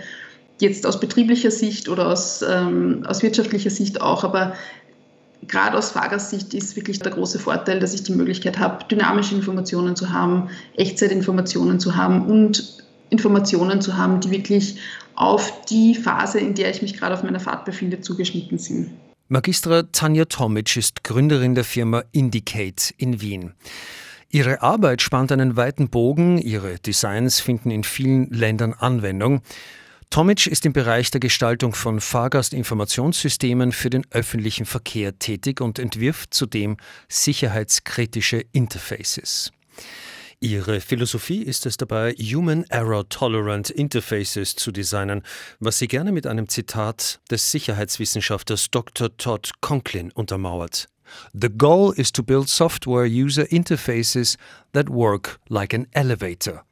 Jetzt 0.59 0.87
aus 0.87 1.01
betrieblicher 1.01 1.51
Sicht 1.51 1.89
oder 1.89 2.09
aus, 2.09 2.43
ähm, 2.43 3.05
aus 3.07 3.23
wirtschaftlicher 3.23 3.71
Sicht 3.71 4.01
auch, 4.01 4.25
aber 4.25 4.55
gerade 5.49 5.77
aus 5.77 5.91
Fahrgastsicht 5.91 6.55
ist 6.55 6.77
wirklich 6.77 7.01
der 7.01 7.13
große 7.13 7.39
Vorteil, 7.39 7.81
dass 7.81 7.95
ich 7.95 8.05
die 8.05 8.13
Möglichkeit 8.13 8.59
habe, 8.59 8.85
dynamische 8.85 9.35
Informationen 9.35 9.97
zu 9.97 10.13
haben, 10.13 10.49
Echtzeitinformationen 10.77 11.81
zu 11.81 11.97
haben 11.97 12.27
und 12.27 12.79
Informationen 13.11 13.81
zu 13.83 13.97
haben, 13.97 14.21
die 14.21 14.31
wirklich 14.31 14.79
auf 15.14 15.64
die 15.66 15.95
Phase, 15.95 16.38
in 16.38 16.54
der 16.54 16.71
ich 16.71 16.83
mich 16.83 16.99
gerade 16.99 17.14
auf 17.14 17.23
meiner 17.23 17.40
Fahrt 17.40 17.64
befinde, 17.64 18.00
zugeschnitten 18.00 18.59
sind. 18.59 18.90
Magistra 19.28 19.85
Tanja 19.85 20.26
Tomic 20.26 20.76
ist 20.76 21.04
Gründerin 21.04 21.54
der 21.54 21.64
Firma 21.64 22.04
Indicate 22.12 22.92
in 22.99 23.21
Wien. 23.21 23.54
Ihre 24.28 24.62
Arbeit 24.62 25.02
spannt 25.02 25.33
einen 25.33 25.57
weiten 25.57 25.88
Bogen, 25.88 26.38
ihre 26.38 26.78
Designs 26.78 27.40
finden 27.40 27.71
in 27.71 27.85
vielen 27.85 28.31
Ländern 28.31 28.73
Anwendung. 28.73 29.42
Tomic 30.12 30.47
ist 30.47 30.66
im 30.66 30.75
Bereich 30.75 31.11
der 31.11 31.21
Gestaltung 31.21 31.75
von 31.75 31.99
Fahrgastinformationssystemen 31.99 33.73
für 33.73 33.88
den 33.88 34.04
öffentlichen 34.11 34.66
Verkehr 34.66 35.19
tätig 35.19 35.62
und 35.62 35.78
entwirft 35.78 36.35
zudem 36.35 36.76
sicherheitskritische 37.09 38.45
Interfaces. 38.52 39.52
Ihre 40.43 40.81
Philosophie 40.81 41.45
ist 41.45 41.67
es 41.67 41.77
dabei, 41.77 42.15
Human 42.15 42.65
Error 42.69 43.09
Tolerant 43.09 43.71
Interfaces 43.71 44.57
zu 44.57 44.73
designen, 44.73 45.23
was 45.61 45.79
sie 45.79 45.87
gerne 45.87 46.11
mit 46.11 46.27
einem 46.27 46.49
Zitat 46.49 47.21
des 47.31 47.53
Sicherheitswissenschaftlers 47.53 48.69
Dr. 48.73 49.17
Todd 49.17 49.53
Conklin 49.61 50.11
untermauert. 50.11 50.89
The 51.33 51.49
goal 51.49 51.95
is 51.97 52.11
to 52.11 52.25
build 52.25 52.49
software 52.49 53.07
user 53.07 53.45
interfaces 53.53 54.37
that 54.73 54.89
work 54.89 55.39
like 55.49 55.73
an 55.73 55.87
elevator 55.93 56.65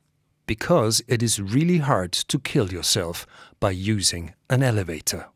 because 0.47 1.05
it 1.07 1.23
is 1.23 1.39
really 1.39 1.79
hard 1.79 2.27
to 2.27 2.41
kill 2.41 2.73
yourself 2.73 3.25
by 3.61 3.71
using 3.71 4.33
an 4.49 4.63
elevator. 4.63 5.31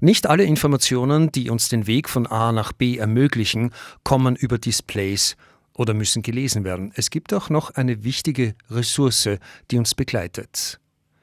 Nicht 0.00 0.26
alle 0.26 0.44
Informationen, 0.44 1.32
die 1.32 1.48
uns 1.48 1.70
den 1.70 1.86
Weg 1.86 2.10
von 2.10 2.26
A 2.26 2.52
nach 2.52 2.72
B 2.72 2.98
ermöglichen, 2.98 3.72
kommen 4.04 4.36
über 4.36 4.58
Displays 4.58 5.34
oder 5.76 5.94
müssen 5.94 6.22
gelesen 6.22 6.64
werden. 6.64 6.92
Es 6.94 7.10
gibt 7.10 7.32
auch 7.32 7.50
noch 7.50 7.70
eine 7.70 8.04
wichtige 8.04 8.54
Ressource, 8.70 9.28
die 9.70 9.78
uns 9.78 9.94
begleitet. 9.94 10.80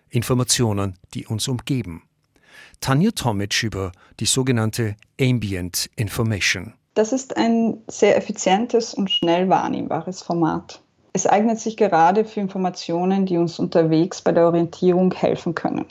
Informationen, 0.10 0.98
die 1.13 1.27
uns 1.27 1.48
umgeben. 1.48 2.03
Tanja 2.82 3.12
Tomic 3.12 3.63
über 3.63 3.91
die 4.20 4.25
sogenannte 4.25 4.96
Ambient 5.20 5.89
Information. 5.96 6.74
Das 6.96 7.13
ist 7.13 7.38
ein 7.38 7.77
sehr 7.88 8.18
effizientes 8.18 8.94
und 8.94 9.12
schnell 9.12 9.50
wahrnehmbares 9.50 10.22
Format. 10.22 10.82
Es 11.13 11.27
eignet 11.27 11.60
sich 11.60 11.77
gerade 11.77 12.25
für 12.25 12.39
Informationen, 12.39 13.25
die 13.25 13.38
uns 13.38 13.60
unterwegs 13.60 14.22
bei 14.22 14.32
der 14.32 14.46
Orientierung 14.46 15.13
helfen 15.13 15.56
können. 15.56 15.86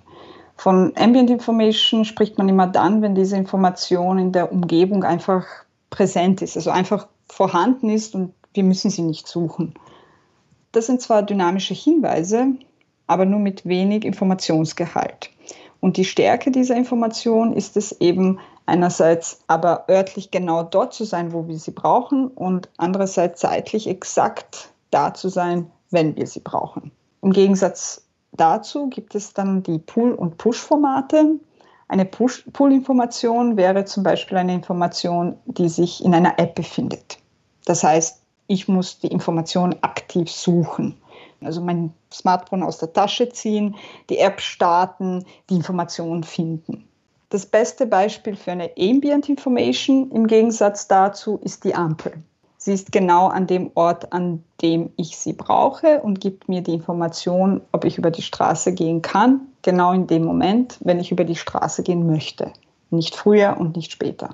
Von 0.56 0.92
Ambient 0.96 1.30
Information 1.30 2.04
spricht 2.04 2.38
man 2.38 2.48
immer 2.48 2.66
dann, 2.66 3.00
wenn 3.00 3.14
diese 3.14 3.36
Information 3.36 4.18
in 4.18 4.32
der 4.32 4.52
Umgebung 4.52 5.04
einfach 5.04 5.44
präsent 5.90 6.42
ist, 6.42 6.56
also 6.56 6.70
einfach 6.70 7.06
vorhanden 7.26 7.90
ist 7.90 8.14
und 8.14 8.34
wir 8.54 8.64
müssen 8.64 8.90
sie 8.90 9.02
nicht 9.02 9.26
suchen. 9.26 9.74
Das 10.72 10.86
sind 10.86 11.00
zwar 11.00 11.22
dynamische 11.22 11.74
Hinweise, 11.74 12.48
aber 13.06 13.24
nur 13.24 13.40
mit 13.40 13.66
wenig 13.66 14.04
Informationsgehalt. 14.04 15.30
Und 15.80 15.96
die 15.96 16.04
Stärke 16.04 16.50
dieser 16.50 16.76
Information 16.76 17.52
ist 17.52 17.76
es 17.76 17.92
eben 18.00 18.38
einerseits 18.66 19.40
aber 19.46 19.84
örtlich 19.88 20.30
genau 20.30 20.62
dort 20.62 20.92
zu 20.92 21.04
sein, 21.04 21.32
wo 21.32 21.46
wir 21.46 21.58
sie 21.58 21.70
brauchen 21.70 22.28
und 22.28 22.68
andererseits 22.76 23.40
zeitlich 23.40 23.88
exakt 23.88 24.70
da 24.90 25.14
zu 25.14 25.28
sein, 25.28 25.70
wenn 25.90 26.16
wir 26.16 26.26
sie 26.26 26.40
brauchen. 26.40 26.90
Im 27.22 27.32
Gegensatz 27.32 28.04
dazu 28.32 28.88
gibt 28.88 29.14
es 29.14 29.32
dann 29.32 29.62
die 29.62 29.78
Pull- 29.78 30.14
und 30.14 30.36
Push-Formate. 30.36 31.38
Eine 31.88 32.04
Pull-Information 32.04 33.56
wäre 33.56 33.84
zum 33.86 34.02
Beispiel 34.02 34.36
eine 34.36 34.54
Information, 34.54 35.36
die 35.46 35.68
sich 35.68 36.04
in 36.04 36.14
einer 36.14 36.38
App 36.38 36.54
befindet. 36.54 37.18
Das 37.64 37.82
heißt, 37.82 38.20
ich 38.48 38.66
muss 38.66 38.98
die 38.98 39.08
Information 39.08 39.76
aktiv 39.82 40.30
suchen. 40.30 40.96
Also 41.40 41.60
mein 41.60 41.92
Smartphone 42.12 42.64
aus 42.64 42.78
der 42.78 42.92
Tasche 42.92 43.28
ziehen, 43.28 43.76
die 44.10 44.18
App 44.18 44.40
starten, 44.40 45.24
die 45.48 45.54
Information 45.54 46.24
finden. 46.24 46.88
Das 47.30 47.46
beste 47.46 47.86
Beispiel 47.86 48.34
für 48.34 48.52
eine 48.52 48.70
Ambient 48.76 49.28
Information 49.28 50.10
im 50.10 50.26
Gegensatz 50.26 50.88
dazu 50.88 51.38
ist 51.44 51.62
die 51.62 51.74
Ampel. 51.74 52.14
Sie 52.56 52.72
ist 52.72 52.90
genau 52.90 53.28
an 53.28 53.46
dem 53.46 53.70
Ort, 53.74 54.12
an 54.12 54.42
dem 54.62 54.90
ich 54.96 55.16
sie 55.16 55.34
brauche 55.34 56.00
und 56.00 56.20
gibt 56.20 56.48
mir 56.48 56.62
die 56.62 56.74
Information, 56.74 57.60
ob 57.70 57.84
ich 57.84 57.98
über 57.98 58.10
die 58.10 58.22
Straße 58.22 58.72
gehen 58.72 59.00
kann, 59.02 59.42
genau 59.62 59.92
in 59.92 60.06
dem 60.06 60.24
Moment, 60.24 60.78
wenn 60.80 60.98
ich 60.98 61.12
über 61.12 61.24
die 61.24 61.36
Straße 61.36 61.82
gehen 61.82 62.06
möchte. 62.06 62.50
Nicht 62.90 63.14
früher 63.14 63.56
und 63.58 63.76
nicht 63.76 63.92
später. 63.92 64.30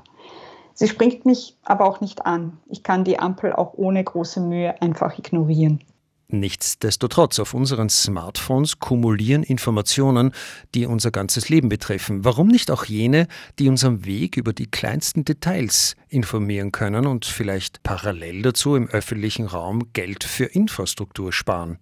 Sie 0.75 0.88
springt 0.88 1.25
mich 1.25 1.57
aber 1.62 1.87
auch 1.87 2.00
nicht 2.00 2.26
an. 2.26 2.59
Ich 2.69 2.83
kann 2.83 3.04
die 3.04 3.19
Ampel 3.19 3.52
auch 3.52 3.75
ohne 3.75 4.02
große 4.02 4.40
Mühe 4.40 4.81
einfach 4.83 5.16
ignorieren. 5.19 5.81
Nichtsdestotrotz, 6.28 7.38
auf 7.38 7.54
unseren 7.54 7.90
Smartphones 7.90 8.81
kumulieren 8.81 9.45
Informationen, 9.45 10.33
die 10.75 10.87
unser 10.87 11.11
ganzes 11.11 11.49
Leben 11.49 11.69
betreffen. 11.69 12.25
Warum 12.25 12.49
nicht 12.49 12.71
auch 12.71 12.87
jene, 12.87 13.28
die 13.59 13.69
uns 13.69 13.85
am 13.85 14.04
Weg 14.04 14.37
über 14.37 14.52
die 14.52 14.66
kleinsten 14.66 15.25
Details 15.25 15.95
informieren 16.09 16.73
können 16.73 17.07
und 17.07 17.25
vielleicht 17.25 17.83
parallel 17.83 18.43
dazu 18.43 18.75
im 18.75 18.88
öffentlichen 18.88 19.47
Raum 19.47 19.93
Geld 19.93 20.25
für 20.25 20.47
Infrastruktur 20.47 21.33
sparen? 21.33 21.78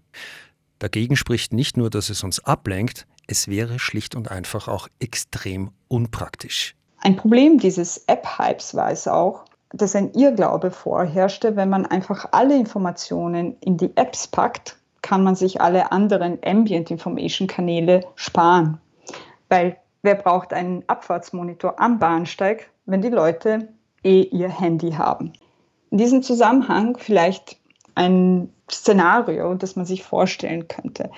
Dagegen 0.80 1.16
spricht 1.16 1.52
nicht 1.52 1.76
nur, 1.76 1.88
dass 1.88 2.10
es 2.10 2.24
uns 2.24 2.40
ablenkt, 2.40 3.06
es 3.28 3.48
wäre 3.48 3.78
schlicht 3.78 4.16
und 4.16 4.30
einfach 4.30 4.68
auch 4.68 4.88
extrem 4.98 5.70
unpraktisch. 5.88 6.74
Ein 7.04 7.16
Problem 7.16 7.58
dieses 7.58 8.04
App-Hypes 8.06 8.76
war 8.76 8.92
es 8.92 9.08
auch, 9.08 9.44
dass 9.72 9.96
ein 9.96 10.12
Irrglaube 10.12 10.70
vorherrschte, 10.70 11.56
wenn 11.56 11.68
man 11.68 11.84
einfach 11.84 12.28
alle 12.30 12.56
Informationen 12.56 13.56
in 13.60 13.76
die 13.76 13.90
Apps 13.96 14.28
packt, 14.28 14.76
kann 15.02 15.24
man 15.24 15.34
sich 15.34 15.60
alle 15.60 15.90
anderen 15.90 16.38
Ambient 16.44 16.92
Information 16.92 17.48
Kanäle 17.48 18.06
sparen. 18.14 18.78
Weil 19.48 19.76
wer 20.02 20.14
braucht 20.14 20.52
einen 20.52 20.84
Abfahrtsmonitor 20.86 21.80
am 21.80 21.98
Bahnsteig, 21.98 22.70
wenn 22.86 23.02
die 23.02 23.08
Leute 23.08 23.68
eh 24.04 24.22
ihr 24.22 24.48
Handy 24.48 24.92
haben? 24.92 25.32
In 25.90 25.98
diesem 25.98 26.22
Zusammenhang 26.22 26.96
vielleicht 26.98 27.56
ein 27.96 28.52
Szenario, 28.70 29.54
das 29.54 29.74
man 29.74 29.86
sich 29.86 30.04
vorstellen 30.04 30.68
könnte. 30.68 31.10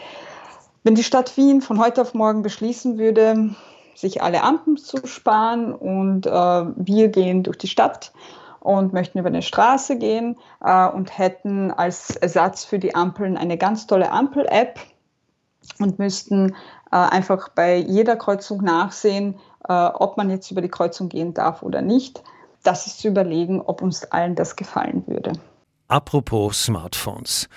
Wenn 0.83 0.95
die 0.95 1.05
Stadt 1.05 1.37
Wien 1.37 1.61
von 1.61 1.79
heute 1.79 2.01
auf 2.01 2.15
morgen 2.15 2.41
beschließen 2.41 2.97
würde, 2.97 3.55
sich 3.95 4.23
alle 4.23 4.43
Ampeln 4.43 4.77
zu 4.77 5.07
sparen 5.07 5.75
und 5.75 6.27
äh, 6.27 6.31
wir 6.31 7.09
gehen 7.09 7.43
durch 7.43 7.59
die 7.59 7.69
Stadt 7.69 8.13
und 8.61 8.93
möchten 8.93 9.19
über 9.19 9.29
eine 9.29 9.43
Straße 9.43 9.99
gehen 9.99 10.37
äh, 10.63 10.89
und 10.89 11.17
hätten 11.17 11.71
als 11.71 12.17
Ersatz 12.17 12.65
für 12.65 12.79
die 12.79 12.95
Ampeln 12.95 13.37
eine 13.37 13.59
ganz 13.59 13.87
tolle 13.87 14.11
Ampel-App 14.11 14.81
und 15.79 15.99
müssten 15.99 16.55
äh, 16.91 16.97
einfach 16.97 17.51
bei 17.51 17.77
jeder 17.77 18.17
Kreuzung 18.17 18.63
nachsehen, 18.63 19.39
äh, 19.69 19.73
ob 19.73 20.17
man 20.17 20.31
jetzt 20.31 20.51
über 20.51 20.63
die 20.63 20.69
Kreuzung 20.69 21.09
gehen 21.09 21.35
darf 21.35 21.63
oder 21.63 21.83
nicht. 21.83 22.23
Das 22.63 22.87
ist 22.87 23.01
zu 23.01 23.09
überlegen, 23.09 23.61
ob 23.61 23.83
uns 23.83 24.05
allen 24.05 24.35
das 24.35 24.57
gefallen 24.57 25.05
würde. 25.07 25.33
Apropos 25.89 26.65
Smartphones. 26.65 27.49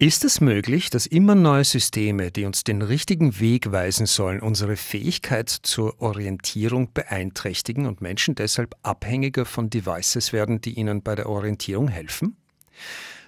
Ist 0.00 0.24
es 0.24 0.40
möglich, 0.40 0.90
dass 0.90 1.06
immer 1.06 1.34
neue 1.34 1.64
Systeme, 1.64 2.30
die 2.30 2.44
uns 2.44 2.62
den 2.62 2.82
richtigen 2.82 3.40
Weg 3.40 3.72
weisen 3.72 4.06
sollen, 4.06 4.38
unsere 4.38 4.76
Fähigkeit 4.76 5.48
zur 5.48 6.00
Orientierung 6.00 6.92
beeinträchtigen 6.92 7.84
und 7.84 8.00
Menschen 8.00 8.36
deshalb 8.36 8.76
abhängiger 8.84 9.44
von 9.44 9.70
Devices 9.70 10.32
werden, 10.32 10.60
die 10.60 10.74
ihnen 10.74 11.02
bei 11.02 11.16
der 11.16 11.28
Orientierung 11.28 11.88
helfen? 11.88 12.36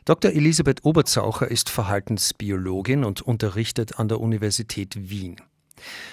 Dr. 0.04 0.30
Elisabeth 0.30 0.84
Oberzaucher 0.84 1.50
ist 1.50 1.70
Verhaltensbiologin 1.70 3.02
und 3.02 3.20
unterrichtet 3.20 3.98
an 3.98 4.06
der 4.06 4.20
Universität 4.20 5.10
Wien. 5.10 5.40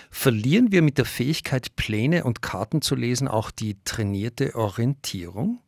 Verlieren 0.09 0.71
wir 0.71 0.81
mit 0.81 0.97
der 0.97 1.05
Fähigkeit, 1.05 1.75
Pläne 1.75 2.23
und 2.23 2.41
Karten 2.41 2.81
zu 2.81 2.95
lesen, 2.95 3.27
auch 3.27 3.51
die 3.51 3.77
trainierte 3.83 4.55
Orientierung? 4.55 5.59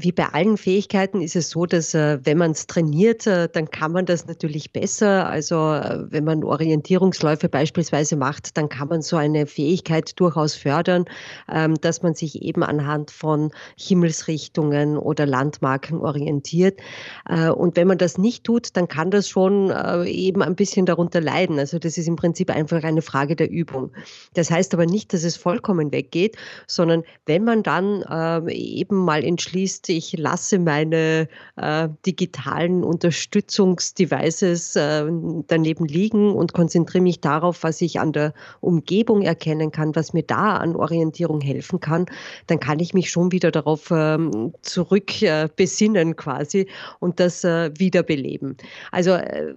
Wie 0.00 0.12
bei 0.12 0.26
allen 0.26 0.56
Fähigkeiten 0.56 1.20
ist 1.20 1.34
es 1.34 1.50
so, 1.50 1.66
dass 1.66 1.92
äh, 1.92 2.18
wenn 2.22 2.38
man 2.38 2.52
es 2.52 2.68
trainiert, 2.68 3.26
äh, 3.26 3.48
dann 3.52 3.68
kann 3.68 3.90
man 3.90 4.06
das 4.06 4.26
natürlich 4.26 4.72
besser. 4.72 5.28
Also 5.28 5.56
äh, 5.56 6.04
wenn 6.10 6.22
man 6.22 6.44
Orientierungsläufe 6.44 7.48
beispielsweise 7.48 8.14
macht, 8.14 8.56
dann 8.56 8.68
kann 8.68 8.88
man 8.88 9.02
so 9.02 9.16
eine 9.16 9.46
Fähigkeit 9.46 10.12
durchaus 10.20 10.54
fördern, 10.54 11.06
ähm, 11.52 11.74
dass 11.80 12.02
man 12.02 12.14
sich 12.14 12.42
eben 12.42 12.62
anhand 12.62 13.10
von 13.10 13.50
Himmelsrichtungen 13.76 14.96
oder 14.96 15.26
Landmarken 15.26 15.98
orientiert. 16.00 16.78
Und 17.28 17.76
wenn 17.76 17.88
man 17.88 17.98
das 17.98 18.18
nicht 18.18 18.44
tut, 18.44 18.76
dann 18.76 18.88
kann 18.88 19.10
das 19.10 19.28
schon 19.28 19.72
eben 20.06 20.42
ein 20.42 20.54
bisschen 20.54 20.86
darunter 20.86 21.20
leiden. 21.20 21.58
Also 21.58 21.78
das 21.78 21.98
ist 21.98 22.06
im 22.06 22.16
Prinzip 22.16 22.50
einfach 22.50 22.82
eine 22.84 23.02
Frage 23.02 23.36
der 23.36 23.50
Übung. 23.50 23.92
Das 24.34 24.50
heißt 24.50 24.74
aber 24.74 24.86
nicht, 24.86 25.12
dass 25.12 25.24
es 25.24 25.36
vollkommen 25.36 25.92
weggeht, 25.92 26.36
sondern 26.66 27.02
wenn 27.26 27.44
man 27.44 27.62
dann 27.62 28.02
eben 28.48 28.96
mal 28.96 29.24
entschließt, 29.24 29.87
ich 29.88 30.16
lasse 30.16 30.58
meine 30.58 31.28
äh, 31.56 31.88
digitalen 32.06 32.84
Unterstützungsdevices 32.84 34.76
äh, 34.76 35.06
daneben 35.46 35.86
liegen 35.86 36.32
und 36.32 36.52
konzentriere 36.52 37.02
mich 37.02 37.20
darauf, 37.20 37.62
was 37.62 37.80
ich 37.80 38.00
an 38.00 38.12
der 38.12 38.34
Umgebung 38.60 39.22
erkennen 39.22 39.72
kann, 39.72 39.94
was 39.96 40.12
mir 40.12 40.22
da 40.22 40.56
an 40.56 40.76
Orientierung 40.76 41.40
helfen 41.40 41.80
kann, 41.80 42.06
dann 42.46 42.60
kann 42.60 42.80
ich 42.80 42.94
mich 42.94 43.10
schon 43.10 43.32
wieder 43.32 43.50
darauf 43.50 43.90
ähm, 43.90 44.52
zurück 44.62 45.22
äh, 45.22 45.48
besinnen 45.54 46.16
quasi 46.16 46.68
und 47.00 47.20
das 47.20 47.44
äh, 47.44 47.70
wiederbeleben. 47.78 48.56
Also 48.92 49.12
äh, 49.12 49.54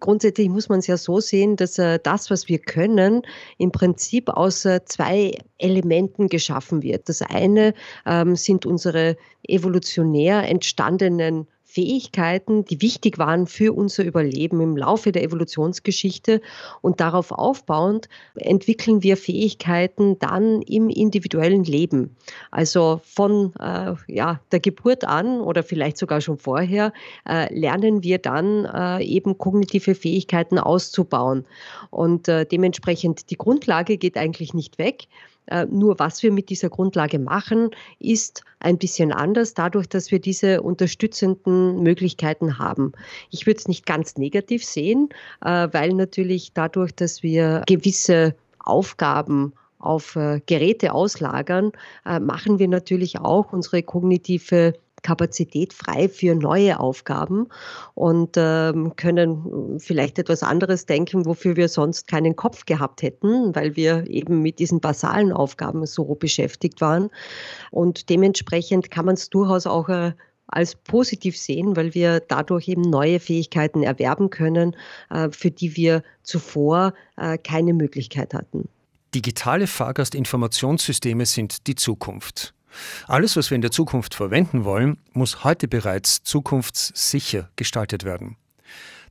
grundsätzlich 0.00 0.48
muss 0.48 0.68
man 0.68 0.80
es 0.80 0.86
ja 0.86 0.96
so 0.96 1.20
sehen, 1.20 1.56
dass 1.56 1.78
äh, 1.78 1.98
das, 2.02 2.30
was 2.30 2.48
wir 2.48 2.58
können, 2.58 3.22
im 3.58 3.72
Prinzip 3.72 4.28
aus 4.28 4.66
zwei 4.84 5.32
Elementen 5.62 6.28
geschaffen 6.28 6.82
wird. 6.82 7.08
Das 7.08 7.22
eine 7.22 7.74
ähm, 8.06 8.36
sind 8.36 8.66
unsere 8.66 9.16
evolutionär 9.46 10.48
entstandenen 10.48 11.46
Fähigkeiten, 11.72 12.66
die 12.66 12.82
wichtig 12.82 13.16
waren 13.16 13.46
für 13.46 13.72
unser 13.72 14.04
Überleben 14.04 14.60
im 14.60 14.76
Laufe 14.76 15.10
der 15.10 15.22
Evolutionsgeschichte. 15.22 16.42
Und 16.82 17.00
darauf 17.00 17.32
aufbauend 17.32 18.10
entwickeln 18.34 19.02
wir 19.02 19.16
Fähigkeiten 19.16 20.18
dann 20.18 20.60
im 20.60 20.90
individuellen 20.90 21.64
Leben. 21.64 22.14
Also 22.50 23.00
von 23.04 23.54
äh, 23.58 23.94
ja, 24.06 24.40
der 24.52 24.60
Geburt 24.60 25.04
an 25.04 25.40
oder 25.40 25.62
vielleicht 25.62 25.96
sogar 25.96 26.20
schon 26.20 26.36
vorher 26.36 26.92
äh, 27.26 27.52
lernen 27.58 28.02
wir 28.02 28.18
dann 28.18 28.66
äh, 28.66 29.02
eben 29.02 29.38
kognitive 29.38 29.94
Fähigkeiten 29.94 30.58
auszubauen. 30.58 31.46
Und 31.88 32.28
äh, 32.28 32.44
dementsprechend 32.44 33.30
die 33.30 33.38
Grundlage 33.38 33.96
geht 33.96 34.18
eigentlich 34.18 34.52
nicht 34.52 34.76
weg. 34.76 35.06
Äh, 35.46 35.66
nur 35.66 35.98
was 35.98 36.22
wir 36.22 36.32
mit 36.32 36.50
dieser 36.50 36.68
Grundlage 36.68 37.18
machen, 37.18 37.70
ist 37.98 38.44
ein 38.60 38.78
bisschen 38.78 39.12
anders, 39.12 39.54
dadurch, 39.54 39.88
dass 39.88 40.10
wir 40.10 40.20
diese 40.20 40.62
unterstützenden 40.62 41.82
Möglichkeiten 41.82 42.58
haben. 42.58 42.92
Ich 43.30 43.46
würde 43.46 43.58
es 43.58 43.68
nicht 43.68 43.86
ganz 43.86 44.16
negativ 44.16 44.64
sehen, 44.64 45.08
äh, 45.44 45.68
weil 45.72 45.94
natürlich 45.94 46.52
dadurch, 46.52 46.94
dass 46.94 47.22
wir 47.22 47.62
gewisse 47.66 48.34
Aufgaben 48.58 49.52
auf 49.78 50.14
äh, 50.14 50.40
Geräte 50.46 50.92
auslagern, 50.92 51.72
machen 52.04 52.60
wir 52.60 52.68
natürlich 52.68 53.18
auch 53.18 53.52
unsere 53.52 53.82
kognitive 53.82 54.74
Kapazität 55.02 55.72
frei 55.72 56.08
für 56.08 56.34
neue 56.34 56.80
Aufgaben 56.80 57.48
und 57.94 58.36
ähm, 58.36 58.94
können 58.96 59.78
vielleicht 59.78 60.18
etwas 60.18 60.42
anderes 60.42 60.86
denken, 60.86 61.26
wofür 61.26 61.56
wir 61.56 61.68
sonst 61.68 62.06
keinen 62.06 62.36
Kopf 62.36 62.66
gehabt 62.66 63.02
hätten, 63.02 63.54
weil 63.54 63.76
wir 63.76 64.06
eben 64.08 64.42
mit 64.42 64.58
diesen 64.58 64.80
basalen 64.80 65.32
Aufgaben 65.32 65.84
so 65.86 66.04
beschäftigt 66.14 66.80
waren. 66.80 67.10
Und 67.70 68.08
dementsprechend 68.10 68.90
kann 68.90 69.06
man 69.06 69.14
es 69.14 69.28
durchaus 69.30 69.66
auch 69.66 69.88
äh, 69.88 70.12
als 70.46 70.74
positiv 70.74 71.36
sehen, 71.36 71.76
weil 71.76 71.94
wir 71.94 72.20
dadurch 72.20 72.68
eben 72.68 72.82
neue 72.82 73.20
Fähigkeiten 73.20 73.82
erwerben 73.82 74.30
können, 74.30 74.76
äh, 75.10 75.30
für 75.30 75.50
die 75.50 75.76
wir 75.76 76.02
zuvor 76.22 76.94
äh, 77.16 77.38
keine 77.38 77.72
Möglichkeit 77.72 78.34
hatten. 78.34 78.68
Digitale 79.14 79.66
Fahrgastinformationssysteme 79.66 81.26
sind 81.26 81.66
die 81.66 81.74
Zukunft. 81.74 82.54
Alles, 83.06 83.36
was 83.36 83.50
wir 83.50 83.56
in 83.56 83.62
der 83.62 83.70
Zukunft 83.70 84.14
verwenden 84.14 84.64
wollen, 84.64 84.98
muss 85.12 85.44
heute 85.44 85.68
bereits 85.68 86.22
zukunftssicher 86.22 87.48
gestaltet 87.56 88.04
werden. 88.04 88.36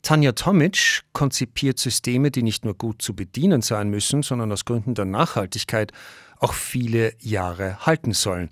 Tanja 0.02 0.32
Tomic 0.32 1.02
konzipiert 1.14 1.78
Systeme, 1.78 2.32
die 2.32 2.42
nicht 2.42 2.66
nur 2.66 2.74
gut 2.74 3.02
zu 3.02 3.16
bedienen 3.16 3.62
sein 3.62 3.90
müssen, 3.90 4.24
sondern 4.24 4.52
aus 4.52 4.66
Gründen 4.66 4.96
der 4.96 5.06
Nachhaltigkeit 5.06 5.92
auch 6.40 6.54
viele 6.54 7.14
Jahre 7.20 7.86
halten 7.86 8.14
sollen. 8.14 8.50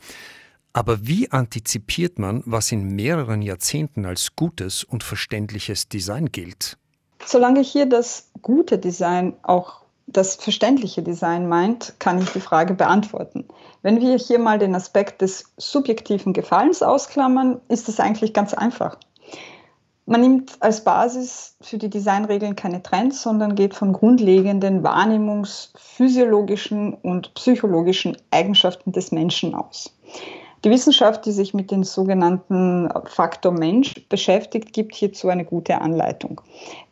Aber 0.73 1.07
wie 1.07 1.31
antizipiert 1.31 2.19
man, 2.19 2.43
was 2.45 2.71
in 2.71 2.95
mehreren 2.95 3.41
Jahrzehnten 3.41 4.05
als 4.05 4.35
gutes 4.35 4.83
und 4.83 5.03
verständliches 5.03 5.89
Design 5.89 6.31
gilt? 6.31 6.77
Solange 7.25 7.61
hier 7.61 7.87
das 7.87 8.29
gute 8.41 8.77
Design 8.77 9.33
auch 9.41 9.81
das 10.05 10.35
verständliche 10.35 11.01
Design 11.01 11.47
meint, 11.47 11.95
kann 11.99 12.21
ich 12.21 12.29
die 12.31 12.39
Frage 12.39 12.73
beantworten. 12.73 13.45
Wenn 13.81 14.01
wir 14.01 14.17
hier 14.17 14.39
mal 14.39 14.59
den 14.59 14.75
Aspekt 14.75 15.21
des 15.21 15.53
subjektiven 15.55 16.33
Gefallens 16.33 16.83
ausklammern, 16.83 17.61
ist 17.69 17.87
es 17.87 18.01
eigentlich 18.01 18.33
ganz 18.33 18.53
einfach. 18.53 18.97
Man 20.05 20.19
nimmt 20.21 20.57
als 20.59 20.83
Basis 20.83 21.55
für 21.61 21.77
die 21.77 21.89
Designregeln 21.89 22.55
keine 22.55 22.83
Trends, 22.83 23.21
sondern 23.21 23.55
geht 23.55 23.75
von 23.75 23.93
grundlegenden 23.93 24.83
wahrnehmungsphysiologischen 24.83 26.95
und 26.95 27.33
psychologischen 27.35 28.17
Eigenschaften 28.31 28.91
des 28.91 29.13
Menschen 29.13 29.55
aus. 29.55 29.95
Die 30.65 30.71
Wissenschaft, 30.71 31.25
die 31.25 31.31
sich 31.31 31.53
mit 31.53 31.71
dem 31.71 31.85
sogenannten 31.85 32.89
Faktor 33.05 33.53
Mensch 33.53 33.93
beschäftigt, 34.09 34.73
gibt 34.73 34.93
hierzu 34.93 35.29
eine 35.29 35.45
gute 35.45 35.79
Anleitung. 35.79 36.41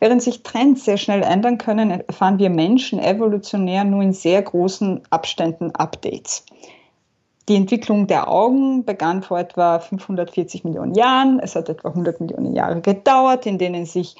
Während 0.00 0.22
sich 0.22 0.42
Trends 0.42 0.86
sehr 0.86 0.96
schnell 0.96 1.22
ändern 1.22 1.58
können, 1.58 1.90
erfahren 1.90 2.38
wir 2.38 2.48
Menschen 2.48 2.98
evolutionär 2.98 3.84
nur 3.84 4.02
in 4.02 4.14
sehr 4.14 4.40
großen 4.40 5.02
Abständen 5.10 5.74
Updates. 5.74 6.46
Die 7.48 7.56
Entwicklung 7.56 8.06
der 8.06 8.28
Augen 8.28 8.84
begann 8.84 9.22
vor 9.22 9.38
etwa 9.38 9.78
540 9.78 10.64
Millionen 10.64 10.94
Jahren. 10.94 11.40
Es 11.40 11.56
hat 11.56 11.70
etwa 11.70 11.88
100 11.88 12.20
Millionen 12.20 12.54
Jahre 12.54 12.80
gedauert, 12.82 13.46
in 13.46 13.56
denen 13.56 13.86
sich, 13.86 14.16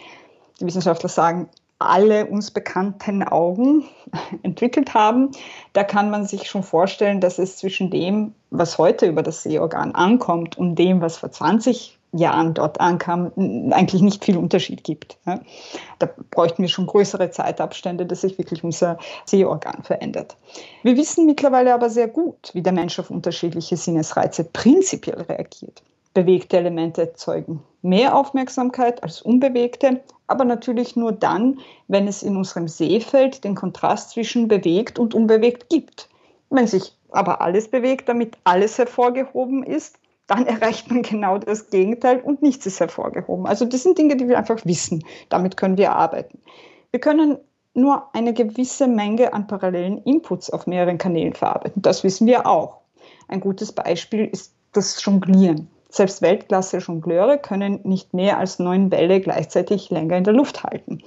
die 0.59 0.67
Wissenschaftler 0.67 1.11
sagen, 1.11 1.49
alle 1.79 2.27
uns 2.27 2.51
bekannten 2.51 3.23
Augen 3.23 3.85
entwickelt 4.43 4.95
haben. 4.95 5.31
Da 5.75 5.85
kann 5.85 6.11
man 6.11 6.25
sich 6.25 6.49
schon 6.49 6.63
vorstellen, 6.63 7.21
dass 7.21 7.39
es 7.39 7.59
zwischen 7.59 7.91
dem, 7.91 8.35
was 8.51 8.79
heute 8.79 9.07
über 9.07 9.23
das 9.23 9.43
Sehorgan 9.43 9.95
ankommt 9.95 10.57
und 10.57 10.77
dem, 10.77 11.03
was 11.03 11.19
vor 11.19 11.31
20 11.31 11.98
Jahren 12.13 12.55
dort 12.55 12.81
ankam, 12.81 13.33
eigentlich 13.71 14.03
nicht 14.03 14.25
viel 14.25 14.39
Unterschied 14.39 14.85
gibt. 14.85 15.19
Da 15.25 16.09
bräuchten 16.31 16.63
wir 16.63 16.69
schon 16.69 16.87
größere 16.87 17.31
Zeitabstände, 17.31 18.07
dass 18.07 18.23
sich 18.23 18.39
wirklich 18.39 18.65
unser 18.65 18.99
Sehorgan 19.27 19.83
verändert. 19.83 20.37
Wir 20.83 20.97
wissen 20.97 21.27
mittlerweile 21.27 21.75
aber 21.75 21.91
sehr 21.91 22.09
gut, 22.09 22.51
wie 22.55 22.63
der 22.63 22.73
Mensch 22.73 22.99
auf 22.99 23.11
unterschiedliche 23.11 23.77
Sinnesreize 23.77 24.45
prinzipiell 24.45 25.21
reagiert. 25.23 25.83
Bewegte 26.15 26.57
Elemente 26.57 27.03
erzeugen 27.03 27.63
mehr 27.83 28.17
Aufmerksamkeit 28.17 29.03
als 29.03 29.23
unbewegte, 29.23 30.01
aber 30.27 30.45
natürlich 30.45 30.97
nur 30.97 31.13
dann, 31.13 31.61
wenn 31.87 32.09
es 32.09 32.23
in 32.23 32.37
unserem 32.37 32.69
Sehfeld 32.69 33.45
den 33.45 33.55
Kontrast 33.55 34.11
zwischen 34.11 34.49
bewegt 34.49 34.99
und 34.99 35.15
unbewegt 35.15 35.69
gibt. 35.71 36.09
Wenn 36.51 36.67
sich 36.67 36.93
aber 37.11 37.41
alles 37.41 37.69
bewegt, 37.69 38.09
damit 38.09 38.37
alles 38.45 38.79
hervorgehoben 38.79 39.63
ist, 39.63 39.98
dann 40.29 40.47
erreicht 40.47 40.89
man 40.89 41.03
genau 41.03 41.39
das 41.39 41.71
Gegenteil 41.71 42.21
und 42.21 42.41
nichts 42.43 42.65
ist 42.67 42.79
hervorgehoben. 42.79 43.47
Also 43.47 43.65
das 43.65 43.83
sind 43.83 43.99
Dinge, 43.99 44.17
die 44.17 44.29
wir 44.29 44.39
einfach 44.39 44.65
wissen. 44.65 45.05
Damit 45.29 45.57
können 45.57 45.77
wir 45.77 45.93
arbeiten. 45.93 46.39
Wir 46.93 47.01
können 47.01 47.39
nur 47.75 48.15
eine 48.15 48.33
gewisse 48.33 48.87
Menge 48.87 49.33
an 49.33 49.47
parallelen 49.47 49.99
Inputs 50.05 50.51
auf 50.51 50.67
mehreren 50.67 50.99
Kanälen 50.99 51.33
verarbeiten. 51.33 51.83
Das 51.83 52.05
wissen 52.05 52.27
wir 52.27 52.47
auch. 52.47 52.79
Ein 53.27 53.41
gutes 53.41 53.73
Beispiel 53.73 54.27
ist 54.27 54.55
das 54.73 55.03
Jonglieren. 55.05 55.69
Selbst 55.91 56.21
Weltklasse-Jongleure 56.21 57.39
können 57.39 57.81
nicht 57.85 58.13
mehr 58.13 58.39
als 58.39 58.59
neun 58.59 58.91
Bälle 58.91 59.21
gleichzeitig 59.21 59.91
länger 59.91 60.19
in 60.19 60.25
der 60.25 60.35
Luft 60.35 60.63
halten. 60.63 61.03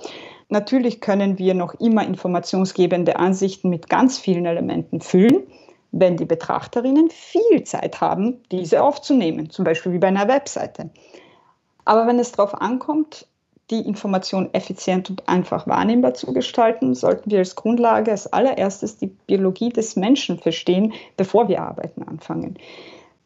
Natürlich 0.49 1.01
können 1.01 1.37
wir 1.37 1.53
noch 1.53 1.75
immer 1.75 2.05
informationsgebende 2.05 3.17
Ansichten 3.17 3.69
mit 3.69 3.89
ganz 3.89 4.17
vielen 4.17 4.45
Elementen 4.45 4.99
füllen, 4.99 5.43
wenn 5.91 6.17
die 6.17 6.25
Betrachterinnen 6.25 7.09
viel 7.09 7.63
Zeit 7.63 8.01
haben, 8.01 8.41
diese 8.51 8.81
aufzunehmen, 8.83 9.49
zum 9.49 9.65
Beispiel 9.65 9.91
wie 9.93 9.99
bei 9.99 10.07
einer 10.07 10.27
Webseite. 10.27 10.89
Aber 11.85 12.07
wenn 12.07 12.19
es 12.19 12.31
darauf 12.31 12.53
ankommt, 12.61 13.27
die 13.69 13.79
Information 13.79 14.53
effizient 14.53 15.09
und 15.09 15.27
einfach 15.29 15.65
wahrnehmbar 15.65 16.13
zu 16.13 16.33
gestalten, 16.33 16.93
sollten 16.93 17.31
wir 17.31 17.39
als 17.39 17.55
Grundlage 17.55 18.11
als 18.11 18.31
allererstes 18.31 18.97
die 18.97 19.07
Biologie 19.07 19.69
des 19.69 19.95
Menschen 19.95 20.39
verstehen, 20.39 20.93
bevor 21.15 21.47
wir 21.47 21.61
arbeiten 21.61 22.03
anfangen. 22.03 22.57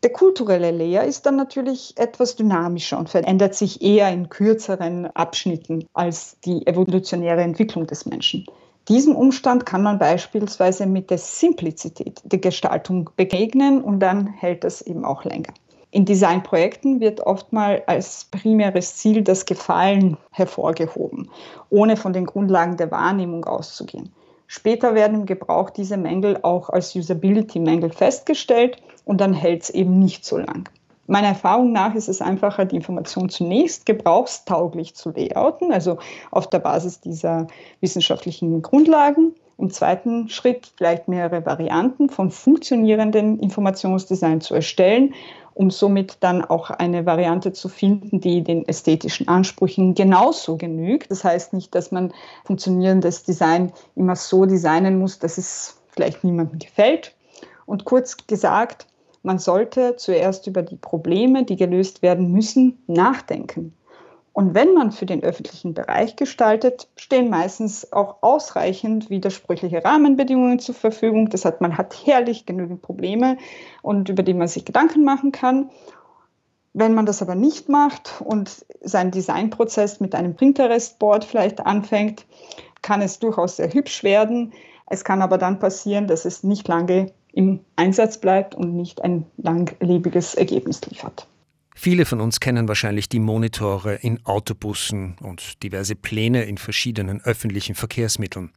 Der 0.04 0.12
kulturelle 0.12 0.70
Layer 0.70 1.04
ist 1.04 1.26
dann 1.26 1.36
natürlich 1.36 1.96
etwas 1.98 2.36
dynamischer 2.36 3.00
und 3.00 3.10
verändert 3.10 3.56
sich 3.56 3.82
eher 3.82 4.12
in 4.12 4.30
kürzeren 4.30 5.08
Abschnitten 5.08 5.88
als 5.94 6.40
die 6.42 6.68
evolutionäre 6.68 7.42
Entwicklung 7.42 7.88
des 7.88 8.06
Menschen. 8.06 8.46
Diesem 8.88 9.16
Umstand 9.16 9.66
kann 9.66 9.82
man 9.82 9.98
beispielsweise 9.98 10.86
mit 10.86 11.10
der 11.10 11.18
Simplizität 11.18 12.22
der 12.24 12.38
Gestaltung 12.38 13.10
begegnen 13.16 13.82
und 13.82 14.00
dann 14.00 14.28
hält 14.28 14.64
das 14.64 14.82
eben 14.84 15.06
auch 15.06 15.24
länger. 15.24 15.54
In 15.90 16.06
Designprojekten 16.06 17.00
wird 17.00 17.22
oftmals 17.22 17.82
als 17.88 18.26
primäres 18.26 18.98
Ziel 18.98 19.24
das 19.24 19.46
Gefallen 19.46 20.18
hervorgehoben, 20.32 21.32
ohne 21.70 21.98
von 21.98 22.14
den 22.14 22.26
Grundlagen 22.26 22.78
der 22.78 22.92
Wahrnehmung 22.92 23.46
auszugehen. 23.46 24.14
Später 24.46 24.94
werden 24.94 25.22
im 25.22 25.26
Gebrauch 25.26 25.72
diese 25.72 25.98
Mängel 25.98 26.38
auch 26.44 26.70
als 26.70 26.96
Usability-Mängel 26.96 27.92
festgestellt 27.92 28.78
und 29.04 29.20
dann 29.20 29.34
hält 29.34 29.64
es 29.64 29.70
eben 29.72 29.98
nicht 29.98 30.26
so 30.26 30.38
lang. 30.38 30.70
Meiner 31.08 31.28
Erfahrung 31.28 31.72
nach 31.72 31.94
ist 31.94 32.08
es 32.08 32.22
einfacher, 32.22 32.66
die 32.66 32.78
Information 32.78 33.30
zunächst 33.30 33.86
gebrauchstauglich 33.86 34.96
zu 34.96 35.12
layouten, 35.12 35.72
also 35.72 35.98
auf 36.32 36.50
der 36.50 36.60
Basis 36.60 37.00
dieser 37.00 37.48
wissenschaftlichen 37.80 38.62
Grundlagen. 38.64 39.36
Im 39.58 39.70
zweiten 39.70 40.30
Schritt 40.30 40.72
vielleicht 40.76 41.08
mehrere 41.08 41.46
Varianten 41.46 42.10
von 42.10 42.32
funktionierenden 42.32 43.40
Informationsdesign 43.40 44.42
zu 44.42 44.56
erstellen, 44.56 45.14
um 45.54 45.72
somit 45.72 46.18
dann 46.20 46.44
auch 46.44 46.70
eine 46.70 47.06
Variante 47.06 47.54
zu 47.54 47.70
finden, 47.70 48.20
die 48.20 48.44
den 48.44 48.68
ästhetischen 48.68 49.30
Ansprüchen 49.30 49.94
genauso 49.94 50.58
genügt. 50.58 51.10
Das 51.12 51.24
heißt 51.24 51.54
nicht, 51.54 51.74
dass 51.74 51.92
man 51.92 52.14
funktionierendes 52.44 53.24
Design 53.24 53.72
immer 53.96 54.18
so 54.18 54.46
designen 54.46 55.00
muss, 55.00 55.20
dass 55.20 55.38
es 55.38 55.78
vielleicht 55.92 56.24
niemandem 56.26 56.60
gefällt. 56.60 57.16
Und 57.66 57.86
kurz 57.86 58.28
gesagt, 58.28 58.88
man 59.26 59.40
sollte 59.40 59.96
zuerst 59.98 60.48
über 60.48 60.62
die 60.62 60.78
Probleme, 60.78 61.44
die 61.44 61.56
gelöst 61.56 62.02
werden 62.02 62.32
müssen, 62.32 62.84
nachdenken. 62.88 63.74
Und 64.34 64.54
wenn 64.54 64.74
man 64.74 64.92
für 64.92 65.06
den 65.06 65.24
öffentlichen 65.24 65.74
Bereich 65.74 66.18
gestaltet, 66.18 66.90
stehen 66.98 67.30
meistens 67.30 67.94
auch 67.94 68.18
ausreichend 68.22 69.10
widersprüchliche 69.10 69.84
Rahmenbedingungen 69.84 70.60
zur 70.60 70.76
Verfügung. 70.76 71.30
Das 71.30 71.46
heißt, 71.46 71.62
man 71.62 71.78
hat 71.78 71.96
herrlich 72.06 72.46
genügend 72.46 72.82
Probleme 72.82 73.38
und 73.82 74.10
über 74.10 74.24
die 74.24 74.34
man 74.34 74.50
sich 74.50 74.66
Gedanken 74.66 75.06
machen 75.06 75.32
kann. 75.32 75.70
Wenn 76.74 76.94
man 76.94 77.06
das 77.06 77.22
aber 77.22 77.36
nicht 77.36 77.70
macht 77.70 78.22
und 78.26 78.66
seinen 78.82 79.12
Designprozess 79.12 80.02
mit 80.02 80.14
einem 80.14 80.36
Pinterest-Board 80.36 81.24
vielleicht 81.24 81.66
anfängt, 81.66 82.26
kann 82.82 83.02
es 83.02 83.20
durchaus 83.20 83.56
sehr 83.56 83.74
hübsch 83.74 84.04
werden. 84.04 84.52
Es 84.88 85.06
kann 85.06 85.22
aber 85.22 85.38
dann 85.38 85.60
passieren, 85.60 86.08
dass 86.08 86.26
es 86.26 86.44
nicht 86.44 86.68
lange 86.68 87.14
im 87.36 87.60
Einsatz 87.76 88.18
bleibt 88.20 88.56
und 88.56 88.76
nicht 88.76 89.04
ein 89.04 89.26
langlebiges 89.38 90.34
Ergebnis 90.34 90.82
liefert. 90.90 91.28
Viele 91.76 92.06
von 92.06 92.22
uns 92.22 92.40
kennen 92.40 92.70
wahrscheinlich 92.70 93.10
die 93.10 93.20
Monitore 93.20 93.96
in 93.96 94.26
Autobussen 94.26 95.18
und 95.22 95.62
diverse 95.62 95.96
Pläne 95.96 96.46
in 96.46 96.58
verschiedenen 96.58 97.22
öffentlichen 97.22 97.76
Verkehrsmitteln. 97.76 98.52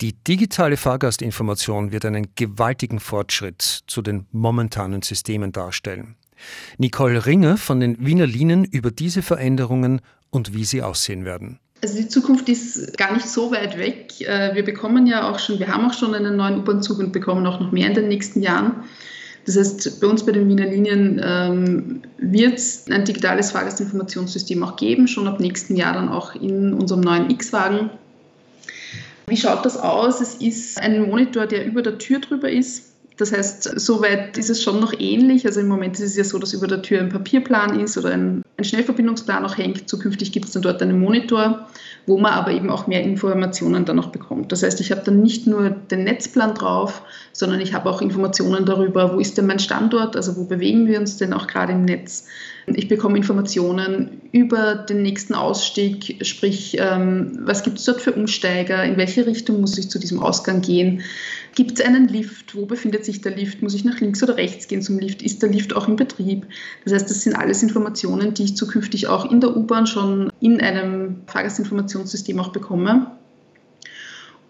Die 0.00 0.12
digitale 0.12 0.76
Fahrgastinformation 0.76 1.92
wird 1.92 2.04
einen 2.04 2.34
gewaltigen 2.34 2.98
Fortschritt 2.98 3.62
zu 3.62 4.02
den 4.02 4.26
momentanen 4.32 5.02
Systemen 5.02 5.52
darstellen. 5.52 6.16
Nicole 6.76 7.24
Ringer 7.24 7.56
von 7.56 7.80
den 7.80 8.04
Wiener 8.04 8.26
Linien 8.26 8.64
über 8.64 8.90
diese 8.90 9.22
Veränderungen 9.22 10.00
und 10.30 10.52
wie 10.52 10.64
sie 10.64 10.82
aussehen 10.82 11.24
werden. 11.24 11.60
Also 11.82 11.96
die 11.96 12.08
Zukunft 12.08 12.48
ist 12.48 12.96
gar 12.96 13.12
nicht 13.12 13.28
so 13.28 13.50
weit 13.50 13.78
weg. 13.78 14.20
Äh, 14.20 14.54
wir 14.54 14.64
bekommen 14.64 15.06
ja 15.06 15.30
auch 15.30 15.38
schon, 15.38 15.58
wir 15.58 15.68
haben 15.68 15.86
auch 15.86 15.92
schon 15.92 16.14
einen 16.14 16.36
neuen 16.36 16.58
U-Bahn-Zug 16.58 16.98
und 16.98 17.12
bekommen 17.12 17.46
auch 17.46 17.60
noch 17.60 17.72
mehr 17.72 17.88
in 17.88 17.94
den 17.94 18.08
nächsten 18.08 18.40
Jahren. 18.40 18.84
Das 19.44 19.56
heißt, 19.56 20.00
bei 20.00 20.06
uns 20.08 20.26
bei 20.26 20.32
den 20.32 20.48
Wiener 20.48 20.66
Linien 20.66 21.20
ähm, 21.24 22.02
wird 22.18 22.54
es 22.54 22.90
ein 22.90 23.04
digitales 23.04 23.52
Fahrgastinformationssystem 23.52 24.60
auch 24.64 24.76
geben, 24.76 25.06
schon 25.06 25.28
ab 25.28 25.38
nächsten 25.38 25.76
Jahr 25.76 25.92
dann 25.92 26.08
auch 26.08 26.34
in 26.34 26.74
unserem 26.74 27.02
neuen 27.02 27.30
X-Wagen. 27.30 27.90
Wie 29.28 29.36
schaut 29.36 29.64
das 29.64 29.76
aus? 29.76 30.20
Es 30.20 30.34
ist 30.34 30.80
ein 30.80 31.08
Monitor, 31.08 31.46
der 31.46 31.64
über 31.64 31.82
der 31.82 31.98
Tür 31.98 32.18
drüber 32.18 32.50
ist. 32.50 32.92
Das 33.16 33.32
heißt, 33.32 33.80
soweit 33.80 34.36
ist 34.36 34.50
es 34.50 34.62
schon 34.62 34.78
noch 34.78 34.92
ähnlich. 34.98 35.46
Also 35.46 35.60
im 35.60 35.68
Moment 35.68 35.94
ist 35.98 36.10
es 36.10 36.16
ja 36.16 36.24
so, 36.24 36.38
dass 36.38 36.52
über 36.52 36.66
der 36.66 36.82
Tür 36.82 37.00
ein 37.00 37.08
Papierplan 37.08 37.80
ist 37.80 37.96
oder 37.96 38.10
ein, 38.10 38.42
ein 38.58 38.64
Schnellverbindungsplan 38.64 39.44
auch 39.44 39.56
hängt. 39.56 39.88
Zukünftig 39.88 40.32
gibt 40.32 40.46
es 40.46 40.52
dann 40.52 40.62
dort 40.62 40.82
einen 40.82 41.00
Monitor, 41.00 41.66
wo 42.06 42.18
man 42.18 42.34
aber 42.34 42.50
eben 42.50 42.68
auch 42.68 42.86
mehr 42.86 43.02
Informationen 43.02 43.86
dann 43.86 43.96
noch 43.96 44.10
bekommt. 44.10 44.52
Das 44.52 44.62
heißt, 44.62 44.80
ich 44.80 44.90
habe 44.90 45.00
dann 45.02 45.22
nicht 45.22 45.46
nur 45.46 45.70
den 45.70 46.04
Netzplan 46.04 46.54
drauf, 46.54 47.02
sondern 47.32 47.60
ich 47.60 47.72
habe 47.72 47.88
auch 47.88 48.02
Informationen 48.02 48.66
darüber, 48.66 49.14
wo 49.14 49.18
ist 49.18 49.38
denn 49.38 49.46
mein 49.46 49.60
Standort, 49.60 50.14
also 50.14 50.36
wo 50.36 50.44
bewegen 50.44 50.86
wir 50.86 51.00
uns 51.00 51.16
denn 51.16 51.32
auch 51.32 51.46
gerade 51.46 51.72
im 51.72 51.86
Netz. 51.86 52.26
Ich 52.66 52.88
bekomme 52.88 53.16
Informationen 53.16 54.22
über 54.32 54.74
den 54.74 55.02
nächsten 55.02 55.34
Ausstieg, 55.34 56.18
sprich, 56.26 56.76
ähm, 56.80 57.38
was 57.42 57.62
gibt 57.62 57.78
es 57.78 57.84
dort 57.84 58.00
für 58.00 58.12
Umsteiger, 58.12 58.82
in 58.82 58.96
welche 58.96 59.24
Richtung 59.24 59.60
muss 59.60 59.78
ich 59.78 59.88
zu 59.88 60.00
diesem 60.00 60.20
Ausgang 60.20 60.62
gehen. 60.62 61.02
Gibt 61.54 61.78
es 61.78 61.86
einen 61.86 62.08
Lift? 62.08 62.56
Wo 62.56 62.66
befindet 62.66 63.04
sich 63.04 63.20
der 63.20 63.36
Lift? 63.36 63.62
Muss 63.62 63.74
ich 63.74 63.84
nach 63.84 64.00
links 64.00 64.20
oder 64.20 64.36
rechts 64.36 64.66
gehen 64.66 64.82
zum 64.82 64.98
Lift? 64.98 65.22
Ist 65.22 65.42
der 65.42 65.50
Lift 65.50 65.76
auch 65.76 65.86
in 65.86 65.94
Betrieb? 65.94 66.46
Das 66.82 66.92
heißt, 66.92 67.08
das 67.08 67.22
sind 67.22 67.36
alles 67.36 67.62
Informationen, 67.62 68.34
die 68.34 68.42
ich 68.42 68.56
zukünftig 68.56 69.06
auch 69.06 69.30
in 69.30 69.40
der 69.40 69.56
U-Bahn 69.56 69.86
schon 69.86 70.32
in 70.40 70.60
einem 70.60 71.22
Fahrgastinformationssystem 71.28 72.40
auch 72.40 72.48
bekomme. 72.48 73.12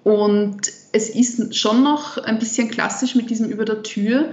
Und 0.05 0.73
es 0.93 1.11
ist 1.11 1.55
schon 1.55 1.83
noch 1.83 2.17
ein 2.17 2.39
bisschen 2.39 2.71
klassisch 2.71 3.15
mit 3.15 3.29
diesem 3.29 3.51
über 3.51 3.67
der 3.67 3.83
Tür. 3.83 4.33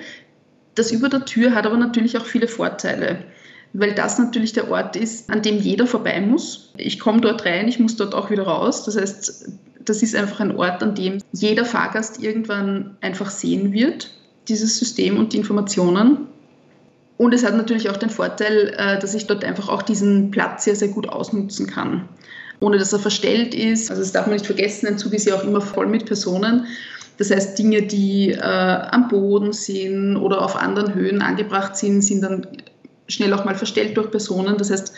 Das 0.76 0.92
über 0.92 1.10
der 1.10 1.26
Tür 1.26 1.54
hat 1.54 1.66
aber 1.66 1.78
natürlich 1.78 2.18
auch 2.18 2.26
viele 2.26 2.48
Vorteile 2.48 3.26
weil 3.74 3.94
das 3.94 4.20
natürlich 4.20 4.54
der 4.54 4.70
Ort 4.70 4.96
ist, 4.96 5.30
an 5.30 5.42
dem 5.42 5.58
jeder 5.58 5.88
vorbei 5.88 6.22
muss. 6.22 6.72
Ich 6.78 7.00
komme 7.00 7.22
dort 7.22 7.44
rein, 7.46 7.68
ich 7.68 7.80
muss 7.80 7.96
dort 7.96 8.14
auch 8.14 8.30
wieder 8.30 8.44
raus. 8.44 8.86
Das 8.86 8.96
heißt, 8.96 9.50
das 9.84 10.04
ist 10.04 10.16
einfach 10.16 10.40
ein 10.40 10.56
Ort, 10.56 10.84
an 10.84 10.96
dem 10.96 11.18
jeder 11.34 11.66
Fahrgast 11.66 12.22
irgendwann 12.22 12.96
einfach 13.02 13.32
sehen 13.32 13.74
wird, 13.74 14.12
dieses 14.48 14.78
System 14.78 15.18
und 15.18 15.34
die 15.34 15.38
Informationen. 15.38 16.28
Und 17.18 17.34
es 17.34 17.44
hat 17.44 17.56
natürlich 17.56 17.90
auch 17.90 17.98
den 17.98 18.10
Vorteil, 18.10 18.74
äh, 18.78 19.00
dass 19.00 19.14
ich 19.16 19.28
dort 19.28 19.44
einfach 19.44 19.70
auch 19.70 19.82
diesen 19.82 20.32
Platz 20.32 20.66
sehr, 20.66 20.76
sehr 20.76 20.90
gut 20.90 21.10
ausnutzen 21.10 21.68
kann, 21.68 22.08
ohne 22.60 22.78
dass 22.78 22.94
er 22.94 23.00
verstellt 23.00 23.56
ist. 23.56 23.90
Also 23.90 24.02
das 24.02 24.12
darf 24.12 24.28
man 24.28 24.34
nicht 24.34 24.46
vergessen, 24.46 24.88
ein 24.88 24.98
Zug 24.98 25.14
ist 25.14 25.26
ja 25.26 25.36
auch 25.36 25.44
immer 25.44 25.62
voll 25.62 25.88
mit 25.88 26.06
Personen. 26.06 26.66
Das 27.18 27.30
heißt, 27.30 27.58
Dinge, 27.58 27.84
die 27.84 28.32
äh, 28.32 28.40
am 28.40 29.08
Boden 29.08 29.54
sind 29.54 30.18
oder 30.18 30.44
auf 30.44 30.56
anderen 30.56 30.94
Höhen 30.94 31.22
angebracht 31.22 31.78
sind, 31.78 32.02
sind 32.02 32.22
dann 32.22 32.48
schnell 33.08 33.34
auch 33.34 33.46
mal 33.46 33.56
verstellt 33.56 33.98
durch 33.98 34.12
Personen. 34.12 34.58
Das 34.58 34.72
heißt, 34.72 34.94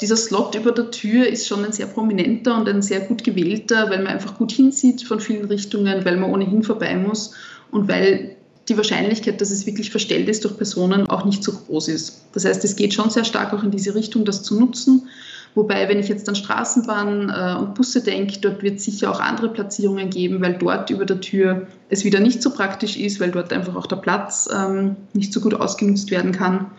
dieser 0.00 0.16
Slot 0.16 0.54
über 0.54 0.72
der 0.72 0.90
Tür 0.90 1.26
ist 1.26 1.46
schon 1.46 1.64
ein 1.64 1.72
sehr 1.72 1.86
prominenter 1.86 2.56
und 2.56 2.68
ein 2.68 2.82
sehr 2.82 3.00
gut 3.00 3.24
gewählter, 3.24 3.88
weil 3.90 3.98
man 3.98 4.08
einfach 4.08 4.36
gut 4.36 4.52
hinsieht 4.52 5.02
von 5.02 5.20
vielen 5.20 5.44
Richtungen, 5.44 6.04
weil 6.04 6.16
man 6.16 6.30
ohnehin 6.30 6.62
vorbei 6.62 6.96
muss 6.96 7.34
und 7.70 7.88
weil 7.88 8.36
die 8.68 8.76
Wahrscheinlichkeit, 8.76 9.40
dass 9.40 9.50
es 9.50 9.66
wirklich 9.66 9.90
verstellt 9.90 10.28
ist 10.28 10.44
durch 10.44 10.56
Personen, 10.56 11.08
auch 11.08 11.24
nicht 11.24 11.42
so 11.42 11.52
groß 11.52 11.88
ist. 11.88 12.24
Das 12.32 12.44
heißt, 12.44 12.64
es 12.64 12.76
geht 12.76 12.94
schon 12.94 13.10
sehr 13.10 13.24
stark 13.24 13.52
auch 13.52 13.62
in 13.62 13.70
diese 13.70 13.94
Richtung, 13.94 14.24
das 14.24 14.42
zu 14.42 14.58
nutzen. 14.58 15.08
Wobei, 15.54 15.88
wenn 15.88 15.98
ich 15.98 16.08
jetzt 16.08 16.28
an 16.28 16.34
Straßenbahn 16.34 17.28
äh, 17.28 17.58
und 17.58 17.74
Busse 17.74 18.02
denke, 18.02 18.38
dort 18.40 18.62
wird 18.62 18.76
es 18.76 18.84
sicher 18.84 19.10
auch 19.10 19.20
andere 19.20 19.50
Platzierungen 19.50 20.08
geben, 20.08 20.40
weil 20.40 20.54
dort 20.54 20.88
über 20.90 21.04
der 21.04 21.20
Tür 21.20 21.66
es 21.90 22.04
wieder 22.04 22.20
nicht 22.20 22.42
so 22.42 22.50
praktisch 22.50 22.96
ist, 22.96 23.20
weil 23.20 23.32
dort 23.32 23.52
einfach 23.52 23.76
auch 23.76 23.86
der 23.86 23.96
Platz 23.96 24.48
ähm, 24.54 24.96
nicht 25.12 25.32
so 25.32 25.40
gut 25.40 25.54
ausgenutzt 25.54 26.10
werden 26.10 26.32
kann. 26.32 26.70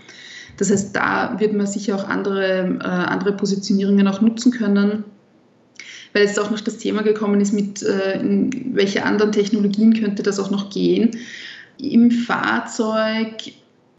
Das 0.57 0.69
heißt, 0.69 0.95
da 0.95 1.35
wird 1.39 1.53
man 1.53 1.67
sicher 1.67 1.95
auch 1.95 2.07
andere, 2.07 2.77
äh, 2.79 2.83
andere 2.83 3.33
Positionierungen 3.33 4.07
auch 4.07 4.21
nutzen 4.21 4.51
können. 4.51 5.03
Weil 6.13 6.25
jetzt 6.25 6.39
auch 6.39 6.51
noch 6.51 6.61
das 6.61 6.77
Thema 6.77 7.01
gekommen 7.01 7.41
ist, 7.41 7.53
mit 7.53 7.81
äh, 7.81 8.19
welche 8.71 9.03
anderen 9.03 9.31
Technologien 9.31 9.99
könnte 9.99 10.21
das 10.21 10.39
auch 10.39 10.51
noch 10.51 10.69
gehen. 10.69 11.17
Im 11.79 12.11
Fahrzeug 12.11 13.51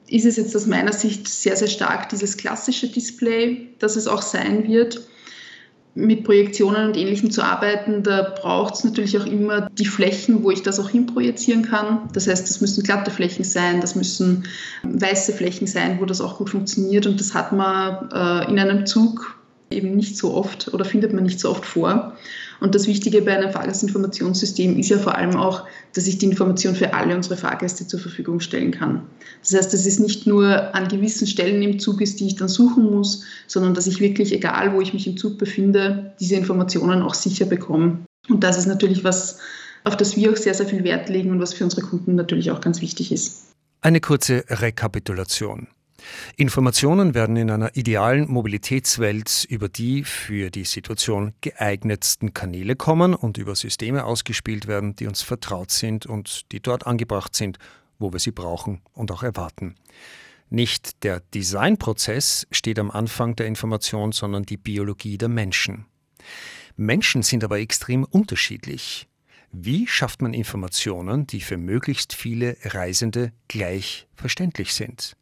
ist 0.06 0.24
es 0.24 0.36
jetzt 0.36 0.54
aus 0.54 0.66
meiner 0.66 0.92
Sicht 0.92 1.26
sehr, 1.26 1.56
sehr 1.56 1.66
stark 1.68 2.08
dieses 2.10 2.36
klassische 2.36 2.88
Display, 2.88 3.68
das 3.80 3.96
es 3.96 4.06
auch 4.06 4.22
sein 4.22 4.68
wird 4.68 5.00
mit 5.94 6.24
Projektionen 6.24 6.88
und 6.88 6.96
Ähnlichem 6.96 7.30
zu 7.30 7.42
arbeiten, 7.42 8.02
da 8.02 8.22
braucht 8.22 8.74
es 8.74 8.84
natürlich 8.84 9.16
auch 9.18 9.26
immer 9.26 9.68
die 9.70 9.86
Flächen, 9.86 10.42
wo 10.42 10.50
ich 10.50 10.62
das 10.62 10.80
auch 10.80 10.90
hinprojizieren 10.90 11.62
kann. 11.62 12.08
Das 12.12 12.26
heißt, 12.26 12.48
das 12.48 12.60
müssen 12.60 12.82
glatte 12.82 13.10
Flächen 13.10 13.44
sein, 13.44 13.80
das 13.80 13.94
müssen 13.94 14.44
weiße 14.82 15.32
Flächen 15.32 15.66
sein, 15.66 16.00
wo 16.00 16.04
das 16.04 16.20
auch 16.20 16.38
gut 16.38 16.50
funktioniert. 16.50 17.06
Und 17.06 17.20
das 17.20 17.34
hat 17.34 17.52
man 17.52 18.10
äh, 18.10 18.50
in 18.50 18.58
einem 18.58 18.86
Zug 18.86 19.36
eben 19.70 19.94
nicht 19.94 20.16
so 20.16 20.34
oft 20.34 20.72
oder 20.74 20.84
findet 20.84 21.12
man 21.12 21.24
nicht 21.24 21.38
so 21.38 21.50
oft 21.50 21.64
vor. 21.64 22.16
Und 22.64 22.74
das 22.74 22.86
Wichtige 22.86 23.20
bei 23.20 23.36
einem 23.36 23.52
Fahrgastinformationssystem 23.52 24.78
ist 24.78 24.88
ja 24.88 24.96
vor 24.96 25.18
allem 25.18 25.36
auch, 25.36 25.66
dass 25.92 26.06
ich 26.06 26.16
die 26.16 26.24
Information 26.24 26.74
für 26.74 26.94
alle 26.94 27.14
unsere 27.14 27.36
Fahrgäste 27.36 27.86
zur 27.86 28.00
Verfügung 28.00 28.40
stellen 28.40 28.70
kann. 28.70 29.02
Das 29.42 29.52
heißt, 29.52 29.74
dass 29.74 29.84
es 29.84 29.98
nicht 29.98 30.26
nur 30.26 30.74
an 30.74 30.88
gewissen 30.88 31.26
Stellen 31.26 31.60
im 31.60 31.78
Zug 31.78 32.00
ist, 32.00 32.20
die 32.20 32.26
ich 32.26 32.36
dann 32.36 32.48
suchen 32.48 32.90
muss, 32.90 33.22
sondern 33.46 33.74
dass 33.74 33.86
ich 33.86 34.00
wirklich, 34.00 34.32
egal 34.32 34.72
wo 34.72 34.80
ich 34.80 34.94
mich 34.94 35.06
im 35.06 35.18
Zug 35.18 35.36
befinde, 35.36 36.14
diese 36.20 36.36
Informationen 36.36 37.02
auch 37.02 37.12
sicher 37.12 37.44
bekomme. 37.44 37.98
Und 38.30 38.42
das 38.42 38.56
ist 38.56 38.66
natürlich 38.66 39.04
was, 39.04 39.40
auf 39.84 39.98
das 39.98 40.16
wir 40.16 40.32
auch 40.32 40.36
sehr, 40.38 40.54
sehr 40.54 40.64
viel 40.64 40.84
Wert 40.84 41.10
legen 41.10 41.32
und 41.32 41.40
was 41.40 41.52
für 41.52 41.64
unsere 41.64 41.82
Kunden 41.82 42.14
natürlich 42.14 42.50
auch 42.50 42.62
ganz 42.62 42.80
wichtig 42.80 43.12
ist. 43.12 43.52
Eine 43.82 44.00
kurze 44.00 44.42
Rekapitulation. 44.48 45.68
Informationen 46.36 47.14
werden 47.14 47.36
in 47.36 47.50
einer 47.50 47.76
idealen 47.76 48.30
Mobilitätswelt 48.30 49.46
über 49.48 49.68
die 49.68 50.04
für 50.04 50.50
die 50.50 50.64
Situation 50.64 51.34
geeignetsten 51.40 52.34
Kanäle 52.34 52.76
kommen 52.76 53.14
und 53.14 53.38
über 53.38 53.54
Systeme 53.54 54.04
ausgespielt 54.04 54.66
werden, 54.66 54.96
die 54.96 55.06
uns 55.06 55.22
vertraut 55.22 55.70
sind 55.70 56.06
und 56.06 56.52
die 56.52 56.60
dort 56.60 56.86
angebracht 56.86 57.34
sind, 57.34 57.58
wo 57.98 58.12
wir 58.12 58.20
sie 58.20 58.32
brauchen 58.32 58.82
und 58.92 59.10
auch 59.12 59.22
erwarten. 59.22 59.76
Nicht 60.50 61.02
der 61.04 61.20
Designprozess 61.20 62.46
steht 62.50 62.78
am 62.78 62.90
Anfang 62.90 63.34
der 63.36 63.46
Information, 63.46 64.12
sondern 64.12 64.44
die 64.44 64.56
Biologie 64.56 65.18
der 65.18 65.28
Menschen. 65.28 65.86
Menschen 66.76 67.22
sind 67.22 67.44
aber 67.44 67.58
extrem 67.60 68.04
unterschiedlich. 68.04 69.08
Wie 69.52 69.86
schafft 69.86 70.20
man 70.20 70.34
Informationen, 70.34 71.26
die 71.26 71.40
für 71.40 71.56
möglichst 71.56 72.12
viele 72.12 72.56
Reisende 72.64 73.32
gleich 73.46 74.08
verständlich 74.14 74.74
sind? 74.74 75.16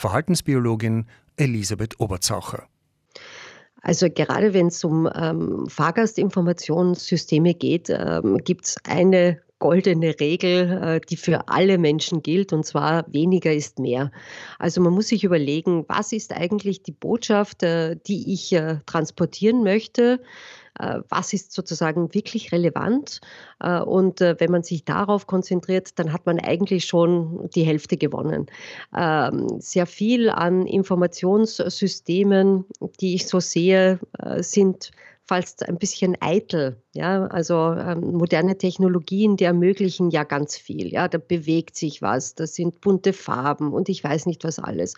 Verhaltensbiologin 0.00 1.04
Elisabeth 1.36 2.00
Oberzaucher. 2.00 2.66
Also 3.82 4.08
gerade 4.08 4.54
wenn 4.54 4.68
es 4.68 4.82
um 4.82 5.06
ähm, 5.14 5.66
Fahrgastinformationssysteme 5.68 7.52
geht, 7.52 7.90
ähm, 7.90 8.38
gibt 8.38 8.64
es 8.64 8.76
eine 8.84 9.42
goldene 9.58 10.18
Regel, 10.18 10.70
äh, 10.82 11.00
die 11.06 11.18
für 11.18 11.48
alle 11.48 11.76
Menschen 11.76 12.22
gilt, 12.22 12.54
und 12.54 12.64
zwar 12.64 13.04
weniger 13.12 13.52
ist 13.52 13.78
mehr. 13.78 14.10
Also 14.58 14.80
man 14.80 14.94
muss 14.94 15.08
sich 15.08 15.22
überlegen, 15.22 15.84
was 15.86 16.12
ist 16.12 16.32
eigentlich 16.32 16.82
die 16.82 16.92
Botschaft, 16.92 17.62
äh, 17.62 17.96
die 18.06 18.32
ich 18.32 18.54
äh, 18.54 18.78
transportieren 18.86 19.62
möchte 19.62 20.20
was 21.08 21.32
ist 21.32 21.52
sozusagen 21.52 22.12
wirklich 22.14 22.52
relevant. 22.52 23.20
Äh, 23.60 23.80
und 23.80 24.20
äh, 24.20 24.36
wenn 24.38 24.50
man 24.50 24.62
sich 24.62 24.84
darauf 24.84 25.26
konzentriert, 25.26 25.98
dann 25.98 26.12
hat 26.12 26.26
man 26.26 26.38
eigentlich 26.40 26.84
schon 26.84 27.48
die 27.54 27.62
Hälfte 27.62 27.96
gewonnen. 27.96 28.46
Ähm, 28.96 29.60
sehr 29.60 29.86
viel 29.86 30.30
an 30.30 30.66
Informationssystemen, 30.66 32.64
die 33.00 33.14
ich 33.14 33.26
so 33.26 33.40
sehe, 33.40 33.98
sind 34.38 34.90
fast 35.30 35.68
ein 35.68 35.78
bisschen 35.78 36.16
eitel 36.20 36.76
Ja, 36.92 37.26
also 37.26 37.72
ähm, 37.78 38.14
moderne 38.14 38.58
Technologien, 38.58 39.36
die 39.36 39.44
ermöglichen 39.44 40.10
ja 40.10 40.24
ganz 40.24 40.56
viel. 40.56 40.88
Ja, 40.92 41.06
da 41.06 41.18
bewegt 41.18 41.76
sich 41.76 42.02
was, 42.02 42.34
da 42.34 42.48
sind 42.48 42.80
bunte 42.80 43.12
Farben 43.12 43.72
und 43.72 43.88
ich 43.88 44.02
weiß 44.02 44.26
nicht 44.26 44.42
was 44.42 44.58
alles. 44.58 44.94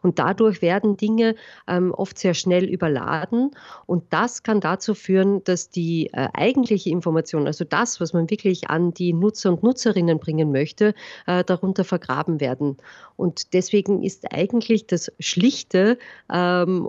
Und 0.00 0.18
dadurch 0.18 0.62
werden 0.62 0.96
Dinge 0.96 1.34
ähm, 1.68 1.92
oft 1.92 2.18
sehr 2.18 2.32
schnell 2.32 2.64
überladen 2.64 3.50
und 3.84 4.10
das 4.10 4.42
kann 4.42 4.60
dazu 4.62 4.94
führen, 4.94 5.44
dass 5.44 5.68
die 5.68 6.06
äh, 6.14 6.28
eigentliche 6.32 6.88
Information, 6.88 7.46
also 7.46 7.66
das, 7.66 8.00
was 8.00 8.14
man 8.14 8.30
wirklich 8.30 8.70
an 8.70 8.94
die 8.94 9.12
Nutzer 9.12 9.50
und 9.50 9.62
Nutzerinnen 9.62 10.20
bringen 10.20 10.50
möchte, 10.50 10.94
äh, 11.26 11.44
darunter 11.44 11.84
vergraben 11.84 12.40
werden. 12.40 12.78
Und 13.16 13.52
deswegen 13.52 14.02
ist 14.02 14.32
eigentlich 14.32 14.86
das 14.86 15.12
schlichte, 15.20 15.98
ähm, 16.32 16.88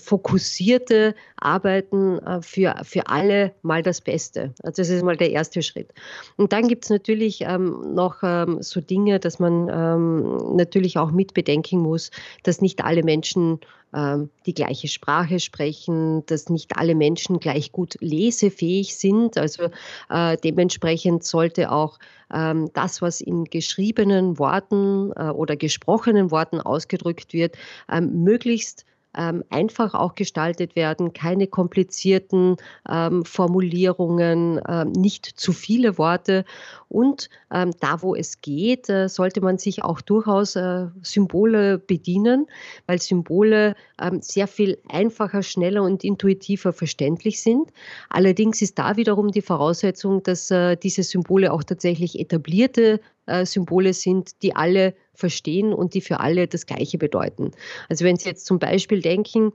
fokussierte 0.00 1.16
Arbeiten 1.36 2.18
äh, 2.20 2.40
für, 2.42 2.76
für 2.84 3.08
alle 3.08 3.54
mal 3.62 3.82
das 3.88 4.00
Beste. 4.00 4.54
Also 4.62 4.82
das 4.82 4.90
ist 4.90 5.04
mal 5.04 5.16
der 5.16 5.30
erste 5.30 5.62
Schritt. 5.62 5.92
Und 6.36 6.52
dann 6.52 6.68
gibt 6.68 6.84
es 6.84 6.90
natürlich 6.90 7.40
ähm, 7.42 7.94
noch 7.94 8.22
ähm, 8.22 8.58
so 8.60 8.80
Dinge, 8.80 9.18
dass 9.18 9.38
man 9.38 9.68
ähm, 9.68 10.56
natürlich 10.56 10.98
auch 10.98 11.10
mit 11.10 11.34
bedenken 11.34 11.80
muss, 11.80 12.10
dass 12.42 12.60
nicht 12.60 12.84
alle 12.84 13.02
Menschen 13.02 13.60
ähm, 13.94 14.28
die 14.44 14.52
gleiche 14.52 14.86
Sprache 14.86 15.40
sprechen, 15.40 16.24
dass 16.26 16.50
nicht 16.50 16.76
alle 16.76 16.94
Menschen 16.94 17.40
gleich 17.40 17.72
gut 17.72 17.96
lesefähig 18.00 18.94
sind. 18.94 19.38
Also 19.38 19.70
äh, 20.10 20.36
dementsprechend 20.36 21.24
sollte 21.24 21.72
auch 21.72 21.98
ähm, 22.32 22.70
das, 22.74 23.00
was 23.00 23.22
in 23.22 23.44
geschriebenen 23.44 24.38
Worten 24.38 25.12
äh, 25.16 25.30
oder 25.30 25.56
gesprochenen 25.56 26.30
Worten 26.30 26.60
ausgedrückt 26.60 27.32
wird, 27.32 27.56
ähm, 27.90 28.24
möglichst 28.24 28.84
ähm, 29.18 29.42
einfach 29.50 29.94
auch 29.94 30.14
gestaltet 30.14 30.76
werden, 30.76 31.12
keine 31.12 31.48
komplizierten 31.48 32.56
ähm, 32.88 33.24
Formulierungen, 33.24 34.60
ähm, 34.66 34.92
nicht 34.92 35.26
zu 35.26 35.52
viele 35.52 35.98
Worte. 35.98 36.44
Und 36.88 37.28
ähm, 37.52 37.72
da, 37.80 38.00
wo 38.00 38.14
es 38.14 38.40
geht, 38.40 38.88
äh, 38.88 39.08
sollte 39.08 39.40
man 39.40 39.58
sich 39.58 39.82
auch 39.82 40.00
durchaus 40.00 40.56
äh, 40.56 40.86
Symbole 41.02 41.78
bedienen, 41.78 42.46
weil 42.86 43.02
Symbole 43.02 43.74
ähm, 44.00 44.22
sehr 44.22 44.46
viel 44.46 44.78
einfacher, 44.88 45.42
schneller 45.42 45.82
und 45.82 46.04
intuitiver 46.04 46.72
verständlich 46.72 47.42
sind. 47.42 47.70
Allerdings 48.08 48.62
ist 48.62 48.78
da 48.78 48.96
wiederum 48.96 49.32
die 49.32 49.42
Voraussetzung, 49.42 50.22
dass 50.22 50.50
äh, 50.50 50.76
diese 50.76 51.02
Symbole 51.02 51.52
auch 51.52 51.64
tatsächlich 51.64 52.18
etablierte 52.20 53.00
äh, 53.28 53.46
Symbole 53.46 53.92
sind, 53.92 54.42
die 54.42 54.56
alle 54.56 54.94
verstehen 55.14 55.72
und 55.72 55.94
die 55.94 56.00
für 56.00 56.20
alle 56.20 56.48
das 56.48 56.66
Gleiche 56.66 56.98
bedeuten. 56.98 57.52
Also 57.88 58.04
wenn 58.04 58.16
Sie 58.16 58.28
jetzt 58.28 58.46
zum 58.46 58.58
Beispiel 58.58 59.02
denken, 59.02 59.52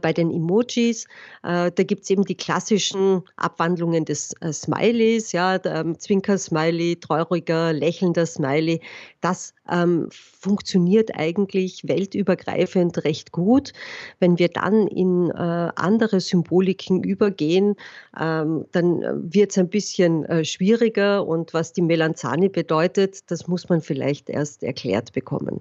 bei 0.00 0.12
den 0.12 0.30
Emojis. 0.30 1.04
Äh, 1.42 1.70
da 1.72 1.82
gibt 1.82 2.04
es 2.04 2.10
eben 2.10 2.24
die 2.24 2.36
klassischen 2.36 3.22
Abwandlungen 3.36 4.04
des 4.04 4.32
äh, 4.40 4.52
Smileys, 4.52 5.32
ja, 5.32 5.58
ähm, 5.64 5.98
Zwinker-Smiley, 5.98 6.96
trauriger, 7.00 7.72
lächelnder 7.72 8.26
Smiley. 8.26 8.80
Das 9.20 9.54
ähm, 9.70 10.08
funktioniert 10.10 11.10
eigentlich 11.14 11.86
weltübergreifend 11.86 13.04
recht 13.04 13.32
gut. 13.32 13.72
Wenn 14.18 14.38
wir 14.38 14.48
dann 14.48 14.86
in 14.86 15.30
äh, 15.30 15.34
andere 15.76 16.20
Symboliken 16.20 17.02
übergehen, 17.02 17.76
ähm, 18.18 18.66
dann 18.72 19.02
wird 19.32 19.50
es 19.50 19.58
ein 19.58 19.68
bisschen 19.68 20.24
äh, 20.24 20.44
schwieriger 20.44 21.26
und 21.26 21.54
was 21.54 21.72
die 21.72 21.82
Melanzani 21.82 22.48
bedeutet, 22.48 23.30
das 23.30 23.46
muss 23.48 23.68
man 23.68 23.80
vielleicht 23.80 24.28
erst 24.28 24.62
erklärt 24.62 25.12
bekommen. 25.12 25.60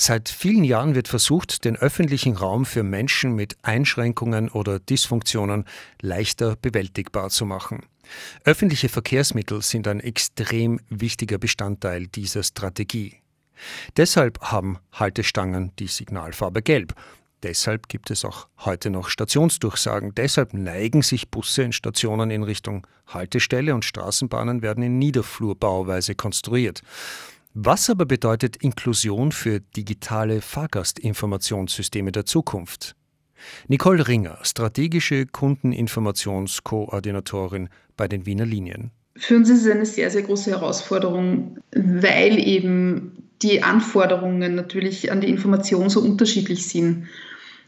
Seit 0.00 0.28
vielen 0.28 0.62
Jahren 0.62 0.94
wird 0.94 1.08
versucht, 1.08 1.64
den 1.64 1.76
öffentlichen 1.76 2.36
Raum 2.36 2.64
für 2.64 2.84
Menschen 2.84 3.34
mit 3.34 3.56
Einschränkungen 3.62 4.48
oder 4.48 4.78
Dysfunktionen 4.78 5.64
leichter 6.00 6.54
bewältigbar 6.54 7.30
zu 7.30 7.44
machen. 7.44 7.84
Öffentliche 8.44 8.88
Verkehrsmittel 8.88 9.60
sind 9.60 9.88
ein 9.88 9.98
extrem 9.98 10.78
wichtiger 10.88 11.38
Bestandteil 11.38 12.06
dieser 12.06 12.44
Strategie. 12.44 13.16
Deshalb 13.96 14.40
haben 14.40 14.78
Haltestangen 14.92 15.72
die 15.80 15.88
Signalfarbe 15.88 16.62
Gelb. 16.62 16.94
Deshalb 17.42 17.88
gibt 17.88 18.12
es 18.12 18.24
auch 18.24 18.46
heute 18.58 18.90
noch 18.90 19.08
Stationsdurchsagen. 19.08 20.14
Deshalb 20.14 20.54
neigen 20.54 21.02
sich 21.02 21.28
Busse 21.28 21.64
in 21.64 21.72
Stationen 21.72 22.30
in 22.30 22.44
Richtung 22.44 22.86
Haltestelle 23.08 23.74
und 23.74 23.84
Straßenbahnen 23.84 24.62
werden 24.62 24.84
in 24.84 24.98
Niederflurbauweise 24.98 26.14
konstruiert. 26.14 26.82
Was 27.54 27.90
aber 27.90 28.06
bedeutet 28.06 28.56
Inklusion 28.56 29.32
für 29.32 29.60
digitale 29.60 30.40
Fahrgastinformationssysteme 30.40 32.12
der 32.12 32.24
Zukunft? 32.24 32.94
Nicole 33.68 34.06
Ringer, 34.06 34.38
strategische 34.42 35.26
Kundeninformationskoordinatorin 35.26 37.68
bei 37.96 38.06
den 38.08 38.26
Wiener 38.26 38.46
Linien. 38.46 38.90
Für 39.16 39.36
uns 39.36 39.48
ist 39.48 39.64
es 39.64 39.70
eine 39.70 39.86
sehr, 39.86 40.10
sehr 40.10 40.22
große 40.22 40.50
Herausforderung, 40.50 41.58
weil 41.72 42.38
eben 42.38 43.30
die 43.42 43.62
Anforderungen 43.62 44.54
natürlich 44.54 45.10
an 45.10 45.20
die 45.20 45.28
Information 45.28 45.90
so 45.90 46.00
unterschiedlich 46.00 46.66
sind 46.66 47.08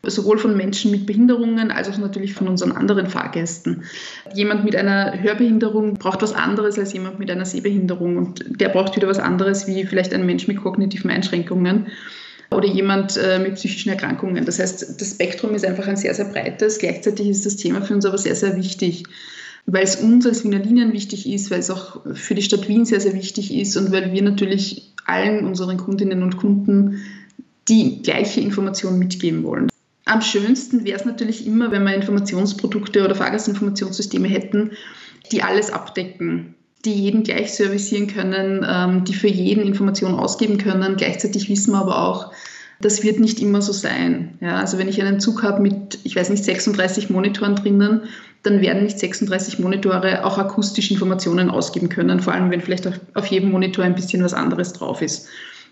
sowohl 0.03 0.39
von 0.39 0.57
Menschen 0.57 0.91
mit 0.91 1.07
Behinderungen 1.07 1.71
als 1.71 1.89
auch 1.89 1.99
natürlich 1.99 2.33
von 2.33 2.49
unseren 2.49 2.73
anderen 2.73 3.07
Fahrgästen. 3.07 3.85
Jemand 4.35 4.65
mit 4.65 4.75
einer 4.75 5.21
Hörbehinderung 5.21 5.95
braucht 5.95 6.23
was 6.23 6.33
anderes 6.33 6.79
als 6.79 6.93
jemand 6.93 7.19
mit 7.19 7.31
einer 7.31 7.45
Sehbehinderung 7.45 8.17
und 8.17 8.45
der 8.49 8.71
braucht 8.71 8.97
wieder 8.97 9.09
was 9.09 9.19
anderes 9.19 9.67
wie 9.67 9.85
vielleicht 9.85 10.15
ein 10.15 10.25
Mensch 10.25 10.49
mit 10.49 10.57
kognitiven 10.57 11.11
Einschränkungen 11.11 11.89
oder 12.51 12.67
jemand 12.67 13.17
äh, 13.17 13.39
mit 13.39 13.55
psychischen 13.55 13.91
Erkrankungen. 13.91 14.45
Das 14.45 14.59
heißt, 14.59 15.01
das 15.01 15.11
Spektrum 15.11 15.55
ist 15.55 15.65
einfach 15.65 15.87
ein 15.87 15.97
sehr, 15.97 16.15
sehr 16.15 16.25
breites. 16.25 16.79
Gleichzeitig 16.79 17.29
ist 17.29 17.47
das 17.47 17.57
Thema 17.57 17.83
für 17.83 17.95
uns 17.95 18.07
aber 18.07 18.19
sehr, 18.19 18.35
sehr 18.35 18.57
wichtig, 18.57 19.05
weil 19.67 19.85
es 19.85 19.97
uns 19.97 20.27
als 20.27 20.45
Wiener 20.45 20.59
Linien 20.59 20.93
wichtig 20.93 21.29
ist, 21.29 21.51
weil 21.51 21.61
es 21.61 21.71
auch 21.71 22.01
für 22.15 22.35
die 22.35 22.43
Stadt 22.43 22.69
Wien 22.69 22.87
sehr, 22.87 23.01
sehr 23.01 23.15
wichtig 23.15 23.55
ist 23.55 23.77
und 23.77 23.93
weil 23.93 24.13
wir 24.13 24.23
natürlich 24.23 24.95
allen 25.05 25.47
unseren 25.47 25.77
Kundinnen 25.77 26.23
und 26.23 26.39
Kunden 26.39 27.03
die 27.69 28.03
gleiche 28.03 28.41
Information 28.41 28.99
mitgeben 28.99 29.45
wollen. 29.45 29.69
Am 30.11 30.23
schönsten 30.23 30.85
wäre 30.85 30.99
es 30.99 31.05
natürlich 31.05 31.47
immer, 31.47 31.71
wenn 31.71 31.85
wir 31.85 31.95
Informationsprodukte 31.95 33.05
oder 33.05 33.15
Fahrgastinformationssysteme 33.15 34.27
hätten, 34.27 34.73
die 35.31 35.45
alles 35.45 35.73
abdecken, 35.73 36.57
die 36.85 36.95
jeden 36.95 37.23
gleich 37.23 37.55
servicieren 37.55 38.09
können, 38.09 38.67
ähm, 38.69 39.05
die 39.05 39.15
für 39.15 39.29
jeden 39.29 39.63
Informationen 39.63 40.17
ausgeben 40.17 40.59
können. 40.59 40.97
Gleichzeitig 40.97 41.49
wissen 41.49 41.71
wir 41.71 41.79
aber 41.79 42.09
auch, 42.09 42.33
das 42.81 43.05
wird 43.05 43.21
nicht 43.21 43.39
immer 43.39 43.63
so 43.63 43.73
sein. 43.73 44.37
Ja, 44.41 44.57
also 44.57 44.79
wenn 44.79 44.89
ich 44.89 45.01
einen 45.01 45.21
Zug 45.21 45.45
habe 45.45 45.63
mit, 45.63 46.01
ich 46.03 46.17
weiß 46.17 46.31
nicht, 46.31 46.43
36 46.43 47.11
Monitoren 47.11 47.55
drinnen, 47.55 48.01
dann 48.43 48.63
werden 48.63 48.83
nicht 48.83 48.99
36 48.99 49.61
Monitore 49.61 50.25
auch 50.25 50.39
akustisch 50.39 50.91
Informationen 50.91 51.51
ausgeben 51.51 51.89
können, 51.89 52.19
vor 52.19 52.33
allem 52.33 52.51
wenn 52.51 52.63
vielleicht 52.63 52.91
auf 53.15 53.27
jedem 53.27 53.53
Monitor 53.53 53.85
ein 53.85 53.95
bisschen 53.95 54.25
was 54.25 54.35
anderes 54.35 54.73
drauf 54.73 55.03
ist 55.03 55.29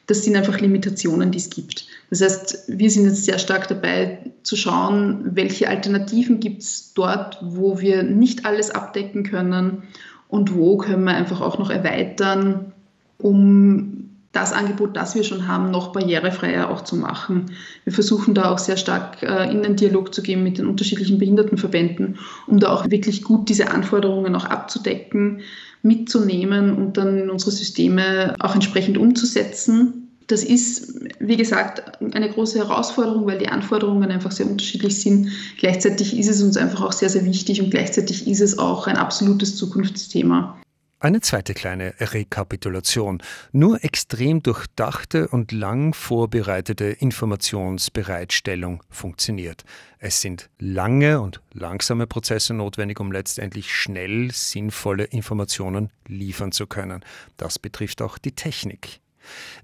das 0.08 0.24
sind 0.24 0.36
einfach 0.36 0.58
Limitationen, 0.58 1.30
die 1.30 1.38
es 1.38 1.50
gibt. 1.50 1.86
Das 2.08 2.22
heißt, 2.22 2.64
wir 2.66 2.90
sind 2.90 3.04
jetzt 3.04 3.26
sehr 3.26 3.38
stark 3.38 3.68
dabei 3.68 4.32
zu 4.42 4.56
schauen, 4.56 5.20
welche 5.36 5.68
Alternativen 5.68 6.40
gibt 6.40 6.62
es 6.62 6.94
dort, 6.94 7.38
wo 7.42 7.80
wir 7.80 8.02
nicht 8.02 8.46
alles 8.46 8.70
abdecken 8.70 9.22
können 9.22 9.82
und 10.26 10.54
wo 10.54 10.78
können 10.78 11.04
wir 11.04 11.14
einfach 11.14 11.42
auch 11.42 11.58
noch 11.58 11.68
erweitern, 11.68 12.72
um 13.18 14.08
das 14.32 14.52
Angebot, 14.52 14.96
das 14.96 15.14
wir 15.14 15.24
schon 15.24 15.46
haben, 15.46 15.70
noch 15.70 15.92
barrierefreier 15.92 16.70
auch 16.70 16.84
zu 16.84 16.96
machen. 16.96 17.46
Wir 17.84 17.92
versuchen 17.92 18.34
da 18.34 18.50
auch 18.50 18.58
sehr 18.58 18.76
stark 18.76 19.22
äh, 19.22 19.50
in 19.50 19.62
den 19.62 19.76
Dialog 19.76 20.14
zu 20.14 20.22
gehen 20.22 20.42
mit 20.42 20.58
den 20.58 20.66
unterschiedlichen 20.66 21.18
Behindertenverbänden, 21.18 22.18
um 22.46 22.60
da 22.60 22.70
auch 22.70 22.88
wirklich 22.90 23.24
gut 23.24 23.48
diese 23.48 23.70
Anforderungen 23.70 24.34
auch 24.34 24.44
abzudecken 24.44 25.40
mitzunehmen 25.82 26.74
und 26.74 26.96
dann 26.96 27.18
in 27.18 27.30
unsere 27.30 27.50
Systeme 27.50 28.34
auch 28.40 28.54
entsprechend 28.54 28.98
umzusetzen. 28.98 30.08
Das 30.26 30.44
ist, 30.44 31.00
wie 31.20 31.36
gesagt, 31.36 32.02
eine 32.14 32.28
große 32.28 32.58
Herausforderung, 32.58 33.26
weil 33.26 33.38
die 33.38 33.48
Anforderungen 33.48 34.10
einfach 34.10 34.30
sehr 34.30 34.46
unterschiedlich 34.46 35.00
sind. 35.00 35.30
Gleichzeitig 35.56 36.18
ist 36.18 36.28
es 36.28 36.42
uns 36.42 36.58
einfach 36.58 36.82
auch 36.82 36.92
sehr, 36.92 37.08
sehr 37.08 37.24
wichtig 37.24 37.62
und 37.62 37.70
gleichzeitig 37.70 38.28
ist 38.28 38.40
es 38.40 38.58
auch 38.58 38.86
ein 38.86 38.98
absolutes 38.98 39.56
Zukunftsthema. 39.56 40.58
Eine 41.00 41.20
zweite 41.20 41.54
kleine 41.54 41.94
Rekapitulation. 42.00 43.22
Nur 43.52 43.84
extrem 43.84 44.42
durchdachte 44.42 45.28
und 45.28 45.52
lang 45.52 45.94
vorbereitete 45.94 46.86
Informationsbereitstellung 46.86 48.82
funktioniert. 48.90 49.64
Es 50.00 50.20
sind 50.20 50.50
lange 50.58 51.20
und 51.20 51.40
langsame 51.52 52.08
Prozesse 52.08 52.52
notwendig, 52.52 52.98
um 52.98 53.12
letztendlich 53.12 53.72
schnell 53.72 54.32
sinnvolle 54.32 55.04
Informationen 55.04 55.90
liefern 56.08 56.50
zu 56.50 56.66
können. 56.66 57.04
Das 57.36 57.60
betrifft 57.60 58.02
auch 58.02 58.18
die 58.18 58.32
Technik. 58.32 58.98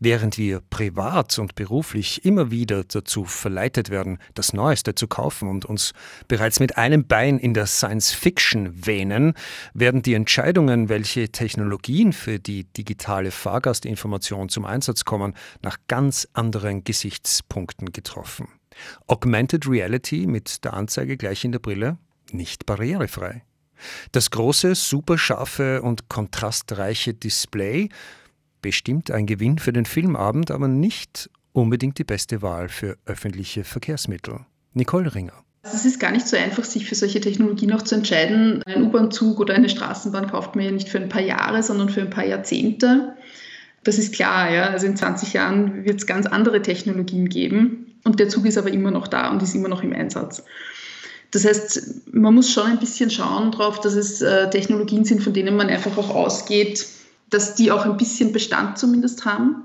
Während 0.00 0.38
wir 0.38 0.60
privat 0.60 1.38
und 1.38 1.54
beruflich 1.54 2.24
immer 2.24 2.50
wieder 2.50 2.84
dazu 2.84 3.24
verleitet 3.24 3.90
werden, 3.90 4.18
das 4.34 4.52
Neueste 4.52 4.94
zu 4.94 5.08
kaufen 5.08 5.48
und 5.48 5.64
uns 5.64 5.92
bereits 6.28 6.60
mit 6.60 6.76
einem 6.76 7.06
Bein 7.06 7.38
in 7.38 7.54
der 7.54 7.66
Science-Fiction 7.66 8.86
wähnen, 8.86 9.34
werden 9.72 10.02
die 10.02 10.14
Entscheidungen, 10.14 10.88
welche 10.88 11.30
Technologien 11.30 12.12
für 12.12 12.38
die 12.38 12.64
digitale 12.64 13.30
Fahrgastinformation 13.30 14.48
zum 14.48 14.64
Einsatz 14.64 15.04
kommen, 15.04 15.34
nach 15.62 15.78
ganz 15.88 16.28
anderen 16.32 16.84
Gesichtspunkten 16.84 17.92
getroffen. 17.92 18.48
Augmented 19.06 19.68
Reality 19.68 20.26
mit 20.26 20.64
der 20.64 20.74
Anzeige 20.74 21.16
gleich 21.16 21.44
in 21.44 21.52
der 21.52 21.58
Brille? 21.60 21.98
Nicht 22.32 22.66
barrierefrei. 22.66 23.44
Das 24.12 24.30
große, 24.30 24.74
superscharfe 24.74 25.82
und 25.82 26.08
kontrastreiche 26.08 27.14
Display 27.14 27.88
bestimmt 28.64 29.10
ein 29.10 29.26
Gewinn 29.26 29.58
für 29.58 29.74
den 29.74 29.84
Filmabend, 29.84 30.50
aber 30.50 30.68
nicht 30.68 31.28
unbedingt 31.52 31.98
die 31.98 32.04
beste 32.04 32.40
Wahl 32.40 32.70
für 32.70 32.96
öffentliche 33.04 33.62
Verkehrsmittel. 33.62 34.40
Nicole 34.72 35.14
Ringer. 35.14 35.34
Also 35.62 35.76
es 35.76 35.84
ist 35.84 36.00
gar 36.00 36.12
nicht 36.12 36.26
so 36.26 36.34
einfach, 36.38 36.64
sich 36.64 36.88
für 36.88 36.94
solche 36.94 37.20
Technologien 37.20 37.68
noch 37.68 37.82
zu 37.82 37.94
entscheiden. 37.94 38.62
Ein 38.64 38.84
U-Bahn-Zug 38.84 39.38
oder 39.38 39.52
eine 39.52 39.68
Straßenbahn 39.68 40.28
kauft 40.28 40.56
man 40.56 40.64
ja 40.64 40.70
nicht 40.70 40.88
für 40.88 40.98
ein 40.98 41.10
paar 41.10 41.20
Jahre, 41.20 41.62
sondern 41.62 41.90
für 41.90 42.00
ein 42.00 42.08
paar 42.08 42.24
Jahrzehnte. 42.24 43.14
Das 43.82 43.98
ist 43.98 44.14
klar, 44.14 44.50
ja. 44.50 44.70
Also 44.70 44.86
in 44.86 44.96
20 44.96 45.34
Jahren 45.34 45.84
wird 45.84 45.98
es 45.98 46.06
ganz 46.06 46.24
andere 46.24 46.62
Technologien 46.62 47.28
geben. 47.28 47.98
Und 48.02 48.18
der 48.18 48.30
Zug 48.30 48.46
ist 48.46 48.56
aber 48.56 48.72
immer 48.72 48.90
noch 48.90 49.08
da 49.08 49.30
und 49.30 49.42
ist 49.42 49.54
immer 49.54 49.68
noch 49.68 49.82
im 49.82 49.92
Einsatz. 49.92 50.42
Das 51.32 51.44
heißt, 51.44 52.14
man 52.14 52.34
muss 52.34 52.50
schon 52.50 52.66
ein 52.66 52.78
bisschen 52.78 53.10
schauen 53.10 53.50
darauf, 53.50 53.78
dass 53.80 53.92
es 53.92 54.22
äh, 54.22 54.48
Technologien 54.48 55.04
sind, 55.04 55.22
von 55.22 55.34
denen 55.34 55.54
man 55.54 55.68
einfach 55.68 55.98
auch 55.98 56.14
ausgeht, 56.14 56.86
dass 57.30 57.54
die 57.54 57.72
auch 57.72 57.84
ein 57.84 57.96
bisschen 57.96 58.32
Bestand 58.32 58.78
zumindest 58.78 59.24
haben. 59.24 59.64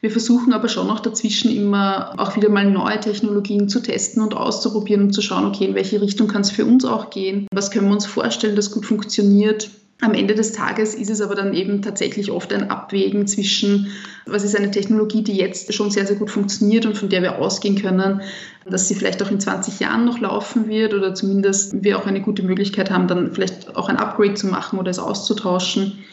Wir 0.00 0.10
versuchen 0.10 0.52
aber 0.52 0.68
schon 0.68 0.90
auch 0.90 1.00
dazwischen 1.00 1.50
immer 1.50 2.12
auch 2.18 2.36
wieder 2.36 2.48
mal 2.48 2.70
neue 2.70 3.00
Technologien 3.00 3.68
zu 3.68 3.80
testen 3.80 4.22
und 4.22 4.34
auszuprobieren 4.34 5.04
und 5.04 5.12
zu 5.12 5.22
schauen, 5.22 5.46
okay, 5.46 5.64
in 5.64 5.74
welche 5.74 6.00
Richtung 6.00 6.28
kann 6.28 6.42
es 6.42 6.50
für 6.50 6.64
uns 6.64 6.84
auch 6.84 7.10
gehen? 7.10 7.46
Was 7.52 7.70
können 7.70 7.86
wir 7.86 7.94
uns 7.94 8.06
vorstellen, 8.06 8.56
das 8.56 8.70
gut 8.70 8.84
funktioniert? 8.84 9.70
Am 10.02 10.12
Ende 10.12 10.34
des 10.34 10.52
Tages 10.52 10.94
ist 10.94 11.08
es 11.08 11.22
aber 11.22 11.34
dann 11.34 11.54
eben 11.54 11.80
tatsächlich 11.80 12.30
oft 12.30 12.52
ein 12.52 12.70
Abwägen 12.70 13.26
zwischen, 13.26 13.90
was 14.26 14.44
ist 14.44 14.54
eine 14.54 14.70
Technologie, 14.70 15.22
die 15.22 15.38
jetzt 15.38 15.72
schon 15.72 15.90
sehr, 15.90 16.06
sehr 16.06 16.16
gut 16.16 16.30
funktioniert 16.30 16.84
und 16.84 16.98
von 16.98 17.08
der 17.08 17.22
wir 17.22 17.38
ausgehen 17.38 17.80
können, 17.80 18.20
dass 18.68 18.88
sie 18.88 18.94
vielleicht 18.94 19.22
auch 19.22 19.30
in 19.30 19.40
20 19.40 19.80
Jahren 19.80 20.04
noch 20.04 20.20
laufen 20.20 20.68
wird 20.68 20.92
oder 20.92 21.14
zumindest 21.14 21.82
wir 21.82 21.98
auch 21.98 22.04
eine 22.04 22.20
gute 22.20 22.42
Möglichkeit 22.42 22.90
haben, 22.90 23.08
dann 23.08 23.32
vielleicht 23.32 23.74
auch 23.74 23.88
ein 23.88 23.96
Upgrade 23.96 24.34
zu 24.34 24.48
machen 24.48 24.78
oder 24.78 24.90
es 24.90 24.98
auszutauschen. 24.98 26.04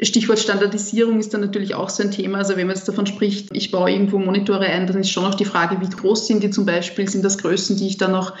Stichwort 0.00 0.38
Standardisierung 0.38 1.20
ist 1.20 1.32
dann 1.32 1.40
natürlich 1.40 1.74
auch 1.74 1.88
so 1.88 2.02
ein 2.02 2.10
Thema. 2.10 2.38
Also 2.38 2.56
wenn 2.56 2.66
man 2.66 2.76
jetzt 2.76 2.88
davon 2.88 3.06
spricht, 3.06 3.48
ich 3.52 3.70
baue 3.70 3.90
irgendwo 3.90 4.18
Monitore 4.18 4.66
ein, 4.66 4.86
dann 4.86 5.00
ist 5.00 5.10
schon 5.10 5.24
auch 5.24 5.34
die 5.34 5.44
Frage, 5.44 5.80
wie 5.80 5.88
groß 5.88 6.26
sind 6.26 6.42
die 6.42 6.50
zum 6.50 6.66
Beispiel? 6.66 7.08
Sind 7.08 7.24
das 7.24 7.38
Größen, 7.38 7.76
die 7.76 7.86
ich 7.86 7.96
dann 7.96 8.12
noch 8.12 8.34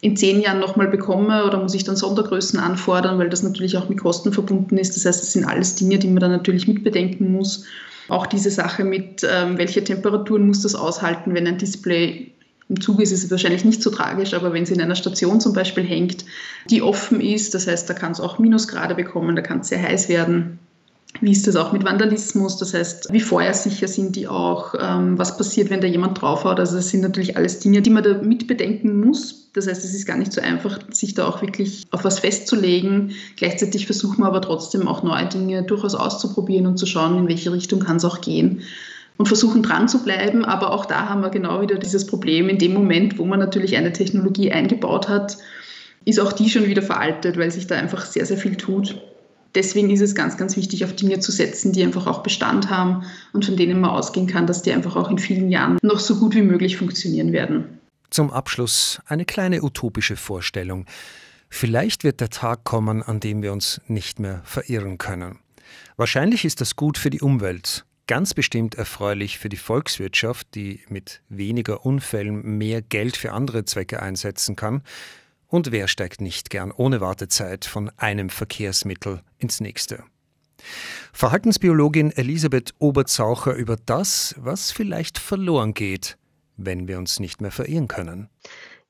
in 0.00 0.16
zehn 0.16 0.40
Jahren 0.40 0.60
nochmal 0.60 0.88
bekomme 0.88 1.44
oder 1.46 1.58
muss 1.58 1.74
ich 1.74 1.84
dann 1.84 1.96
Sondergrößen 1.96 2.58
anfordern, 2.58 3.18
weil 3.18 3.30
das 3.30 3.42
natürlich 3.42 3.76
auch 3.76 3.88
mit 3.88 3.98
Kosten 3.98 4.32
verbunden 4.32 4.76
ist. 4.76 4.96
Das 4.96 5.04
heißt, 5.04 5.22
das 5.22 5.32
sind 5.32 5.44
alles 5.44 5.76
Dinge, 5.76 5.98
die 5.98 6.08
man 6.08 6.20
dann 6.20 6.30
natürlich 6.30 6.68
mitbedenken 6.68 7.32
muss. 7.32 7.64
Auch 8.08 8.26
diese 8.26 8.50
Sache 8.50 8.84
mit, 8.84 9.26
ähm, 9.28 9.56
welche 9.56 9.82
Temperaturen 9.82 10.46
muss 10.46 10.60
das 10.60 10.74
aushalten, 10.74 11.34
wenn 11.34 11.46
ein 11.46 11.58
Display 11.58 12.30
im 12.68 12.80
Zug 12.80 13.00
ist 13.00 13.12
es 13.12 13.30
wahrscheinlich 13.30 13.64
nicht 13.64 13.82
so 13.82 13.90
tragisch, 13.90 14.32
aber 14.32 14.52
wenn 14.52 14.62
es 14.62 14.70
in 14.70 14.80
einer 14.80 14.94
Station 14.94 15.40
zum 15.40 15.52
Beispiel 15.52 15.84
hängt, 15.84 16.24
die 16.70 16.80
offen 16.80 17.20
ist, 17.20 17.54
das 17.54 17.66
heißt, 17.66 17.88
da 17.88 17.94
kann 17.94 18.12
es 18.12 18.20
auch 18.20 18.38
Minusgrade 18.38 18.94
bekommen, 18.94 19.36
da 19.36 19.42
kann 19.42 19.60
es 19.60 19.68
sehr 19.68 19.82
heiß 19.82 20.08
werden, 20.08 20.58
wie 21.20 21.30
ist 21.30 21.46
das 21.46 21.56
auch 21.56 21.72
mit 21.72 21.84
Vandalismus? 21.84 22.56
Das 22.56 22.74
heißt, 22.74 23.12
wie 23.12 23.20
feuersicher 23.20 23.86
sind 23.86 24.16
die 24.16 24.26
auch? 24.26 24.74
Ähm, 24.78 25.16
was 25.16 25.36
passiert, 25.36 25.70
wenn 25.70 25.80
da 25.80 25.86
jemand 25.86 26.20
draufhaut? 26.20 26.58
Also 26.58 26.76
das 26.76 26.88
sind 26.88 27.02
natürlich 27.02 27.36
alles 27.36 27.60
Dinge, 27.60 27.82
die 27.82 27.90
man 27.90 28.02
da 28.02 28.14
mitbedenken 28.14 29.00
muss. 29.00 29.48
Das 29.52 29.68
heißt, 29.68 29.84
es 29.84 29.94
ist 29.94 30.06
gar 30.06 30.16
nicht 30.16 30.32
so 30.32 30.40
einfach, 30.40 30.80
sich 30.90 31.14
da 31.14 31.26
auch 31.28 31.40
wirklich 31.40 31.84
auf 31.92 32.04
was 32.04 32.18
festzulegen. 32.18 33.12
Gleichzeitig 33.36 33.86
versuchen 33.86 34.18
wir 34.18 34.26
aber 34.26 34.42
trotzdem 34.42 34.88
auch 34.88 35.04
neue 35.04 35.26
Dinge 35.26 35.62
durchaus 35.62 35.94
auszuprobieren 35.94 36.66
und 36.66 36.78
zu 36.78 36.86
schauen, 36.86 37.16
in 37.16 37.28
welche 37.28 37.52
Richtung 37.52 37.78
kann 37.78 37.96
es 37.96 38.04
auch 38.04 38.20
gehen. 38.20 38.62
Und 39.16 39.26
versuchen 39.26 39.62
dran 39.62 39.88
zu 39.88 40.02
bleiben. 40.02 40.44
Aber 40.44 40.72
auch 40.72 40.86
da 40.86 41.08
haben 41.08 41.20
wir 41.20 41.30
genau 41.30 41.60
wieder 41.60 41.76
dieses 41.76 42.04
Problem. 42.04 42.48
In 42.48 42.58
dem 42.58 42.74
Moment, 42.74 43.18
wo 43.18 43.24
man 43.24 43.38
natürlich 43.38 43.76
eine 43.76 43.92
Technologie 43.92 44.50
eingebaut 44.50 45.08
hat, 45.08 45.38
ist 46.04 46.18
auch 46.18 46.32
die 46.32 46.50
schon 46.50 46.66
wieder 46.66 46.82
veraltet, 46.82 47.38
weil 47.38 47.52
sich 47.52 47.68
da 47.68 47.76
einfach 47.76 48.04
sehr, 48.04 48.26
sehr 48.26 48.36
viel 48.36 48.56
tut 48.56 48.96
deswegen 49.54 49.90
ist 49.90 50.00
es 50.00 50.14
ganz, 50.14 50.36
ganz 50.36 50.56
wichtig, 50.56 50.84
auf 50.84 50.94
Dinge 50.94 51.20
zu 51.20 51.32
setzen, 51.32 51.72
die 51.72 51.82
einfach 51.82 52.06
auch 52.06 52.22
Bestand 52.22 52.70
haben 52.70 53.04
und 53.32 53.44
von 53.44 53.56
denen 53.56 53.80
man 53.80 53.90
ausgehen 53.90 54.26
kann, 54.26 54.46
dass 54.46 54.62
die 54.62 54.72
einfach 54.72 54.96
auch 54.96 55.10
in 55.10 55.18
vielen 55.18 55.50
Jahren 55.50 55.78
noch 55.82 56.00
so 56.00 56.18
gut 56.18 56.34
wie 56.34 56.42
möglich 56.42 56.76
funktionieren 56.76 57.32
werden. 57.32 57.78
Zum 58.10 58.30
Abschluss 58.30 59.00
eine 59.06 59.24
kleine 59.24 59.62
utopische 59.62 60.16
Vorstellung. 60.16 60.86
Vielleicht 61.48 62.04
wird 62.04 62.20
der 62.20 62.30
Tag 62.30 62.64
kommen, 62.64 63.02
an 63.02 63.20
dem 63.20 63.42
wir 63.42 63.52
uns 63.52 63.80
nicht 63.86 64.18
mehr 64.18 64.42
verirren 64.44 64.98
können. 64.98 65.38
Wahrscheinlich 65.96 66.44
ist 66.44 66.60
das 66.60 66.76
gut 66.76 66.98
für 66.98 67.10
die 67.10 67.20
Umwelt, 67.20 67.84
ganz 68.06 68.34
bestimmt 68.34 68.74
erfreulich 68.74 69.38
für 69.38 69.48
die 69.48 69.56
Volkswirtschaft, 69.56 70.48
die 70.54 70.80
mit 70.88 71.22
weniger 71.28 71.86
Unfällen 71.86 72.58
mehr 72.58 72.82
Geld 72.82 73.16
für 73.16 73.32
andere 73.32 73.64
Zwecke 73.64 74.02
einsetzen 74.02 74.56
kann, 74.56 74.82
und 75.54 75.70
wer 75.70 75.86
steigt 75.86 76.20
nicht 76.20 76.50
gern 76.50 76.72
ohne 76.72 77.00
Wartezeit 77.00 77.64
von 77.64 77.88
einem 77.96 78.28
Verkehrsmittel 78.28 79.20
ins 79.44 79.60
nächste? 79.60 80.02
Verhaltensbiologin 81.12 82.10
Elisabeth 82.10 82.74
Oberzaucher 82.78 83.54
über 83.54 83.76
das, 83.76 84.34
was 84.38 84.72
vielleicht 84.72 85.18
verloren 85.18 85.74
geht, 85.74 86.16
wenn 86.56 86.88
wir 86.88 86.98
uns 86.98 87.20
nicht 87.20 87.40
mehr 87.40 87.50
verirren 87.50 87.88
können 87.88 88.28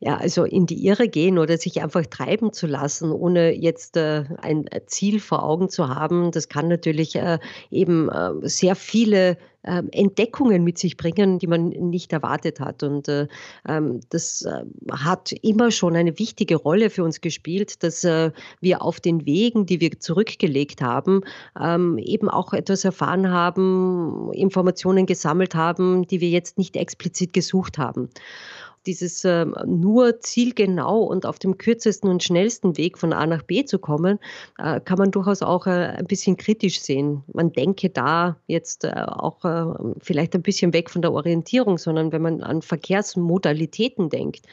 ja, 0.04 0.18
also 0.18 0.44
in 0.44 0.66
die 0.66 0.86
Irre 0.86 1.08
gehen 1.08 1.38
oder 1.38 1.56
sich 1.56 1.82
einfach 1.82 2.04
treiben 2.04 2.52
zu 2.52 2.66
lassen, 2.66 3.10
ohne 3.10 3.52
jetzt 3.52 3.96
äh, 3.96 4.24
ein 4.42 4.66
Ziel 4.86 5.18
vor 5.18 5.42
Augen 5.42 5.70
zu 5.70 5.88
haben, 5.88 6.30
das 6.30 6.50
kann 6.50 6.68
natürlich 6.68 7.16
äh, 7.16 7.38
eben 7.70 8.10
äh, 8.10 8.32
sehr 8.42 8.76
viele 8.76 9.38
Entdeckungen 9.64 10.64
mit 10.64 10.78
sich 10.78 10.96
bringen, 10.96 11.38
die 11.38 11.46
man 11.46 11.68
nicht 11.68 12.12
erwartet 12.12 12.60
hat. 12.60 12.82
Und 12.82 13.08
äh, 13.08 13.26
ähm, 13.66 14.00
das 14.10 14.42
äh, 14.42 14.64
hat 14.92 15.32
immer 15.42 15.70
schon 15.70 15.96
eine 15.96 16.18
wichtige 16.18 16.56
Rolle 16.56 16.90
für 16.90 17.04
uns 17.04 17.20
gespielt, 17.20 17.82
dass 17.82 18.04
äh, 18.04 18.30
wir 18.60 18.82
auf 18.82 19.00
den 19.00 19.26
Wegen, 19.26 19.66
die 19.66 19.80
wir 19.80 19.98
zurückgelegt 19.98 20.82
haben, 20.82 21.22
ähm, 21.60 21.98
eben 21.98 22.28
auch 22.28 22.52
etwas 22.52 22.84
erfahren 22.84 23.30
haben, 23.30 24.30
Informationen 24.32 25.06
gesammelt 25.06 25.54
haben, 25.54 26.06
die 26.06 26.20
wir 26.20 26.28
jetzt 26.28 26.58
nicht 26.58 26.76
explizit 26.76 27.32
gesucht 27.32 27.78
haben 27.78 28.10
dieses 28.86 29.24
äh, 29.24 29.46
nur 29.66 30.20
zielgenau 30.20 31.02
und 31.02 31.26
auf 31.26 31.38
dem 31.38 31.58
kürzesten 31.58 32.10
und 32.10 32.22
schnellsten 32.22 32.76
Weg 32.76 32.98
von 32.98 33.12
A 33.12 33.26
nach 33.26 33.42
B 33.42 33.64
zu 33.64 33.78
kommen, 33.78 34.18
äh, 34.58 34.80
kann 34.80 34.98
man 34.98 35.10
durchaus 35.10 35.42
auch 35.42 35.66
äh, 35.66 35.70
ein 35.70 36.06
bisschen 36.06 36.36
kritisch 36.36 36.80
sehen. 36.80 37.22
Man 37.32 37.52
denke 37.52 37.90
da 37.90 38.36
jetzt 38.46 38.84
äh, 38.84 38.92
auch 38.92 39.44
äh, 39.44 39.94
vielleicht 40.00 40.34
ein 40.34 40.42
bisschen 40.42 40.72
weg 40.72 40.90
von 40.90 41.02
der 41.02 41.12
Orientierung, 41.12 41.78
sondern 41.78 42.12
wenn 42.12 42.22
man 42.22 42.42
an 42.42 42.62
Verkehrsmodalitäten 42.62 44.10
denkt. 44.10 44.46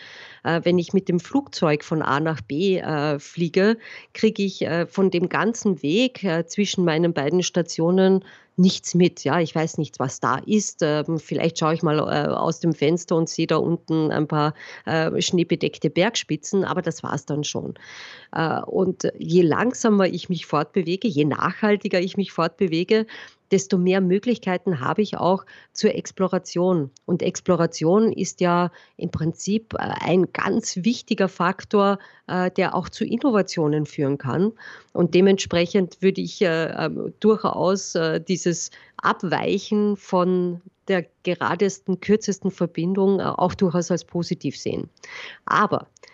Äh, 0.43 0.61
wenn 0.63 0.79
ich 0.79 0.93
mit 0.93 1.09
dem 1.09 1.19
Flugzeug 1.19 1.83
von 1.83 2.01
A 2.01 2.19
nach 2.19 2.41
B 2.41 2.81
fliege, 3.19 3.77
kriege 4.13 4.43
ich 4.43 4.65
von 4.87 5.11
dem 5.11 5.29
ganzen 5.29 5.81
Weg 5.83 6.27
zwischen 6.47 6.83
meinen 6.85 7.13
beiden 7.13 7.43
Stationen 7.43 8.23
nichts 8.61 8.95
mit. 8.95 9.23
Ja, 9.23 9.39
ich 9.39 9.53
weiß 9.53 9.77
nicht, 9.77 9.99
was 9.99 10.19
da 10.19 10.37
ist. 10.45 10.79
Ähm, 10.81 11.19
vielleicht 11.19 11.59
schaue 11.59 11.73
ich 11.73 11.83
mal 11.83 11.99
äh, 11.99 12.29
aus 12.29 12.59
dem 12.59 12.73
Fenster 12.73 13.15
und 13.15 13.29
sehe 13.29 13.47
da 13.47 13.57
unten 13.57 14.11
ein 14.11 14.27
paar 14.27 14.53
äh, 14.85 15.21
schneebedeckte 15.21 15.89
Bergspitzen, 15.89 16.63
aber 16.63 16.81
das 16.81 17.03
war 17.03 17.13
es 17.13 17.25
dann 17.25 17.43
schon. 17.43 17.73
Äh, 18.31 18.61
und 18.61 19.11
je 19.17 19.41
langsamer 19.41 20.07
ich 20.07 20.29
mich 20.29 20.45
fortbewege, 20.45 21.07
je 21.07 21.25
nachhaltiger 21.25 21.99
ich 21.99 22.17
mich 22.17 22.31
fortbewege, 22.31 23.05
desto 23.51 23.77
mehr 23.77 23.99
Möglichkeiten 23.99 24.79
habe 24.79 25.01
ich 25.01 25.17
auch 25.17 25.45
zur 25.73 25.93
Exploration. 25.93 26.89
Und 27.05 27.21
Exploration 27.21 28.13
ist 28.13 28.39
ja 28.39 28.71
im 28.95 29.11
Prinzip 29.11 29.75
ein 29.75 30.31
ganz 30.31 30.77
wichtiger 30.77 31.27
Faktor, 31.27 31.99
der 32.29 32.73
auch 32.75 32.87
zu 32.87 33.03
Innovationen 33.03 33.85
führen 33.85 34.17
kann. 34.17 34.53
Und 34.93 35.15
dementsprechend 35.15 36.01
würde 36.01 36.21
ich 36.21 36.37
ähm, 36.39 37.13
durchaus 37.19 37.97
dieses 38.25 38.71
Abweichen 38.95 39.97
von 39.97 40.61
der 40.87 41.05
geradesten, 41.23 41.99
kürzesten 41.99 42.51
Verbindung 42.51 43.19
auch 43.19 43.53
durchaus 43.53 43.91
als 43.91 44.05
positiv 44.05 44.57
sehen. 44.57 44.89
Aber 45.45 45.81
äh, 45.81 46.10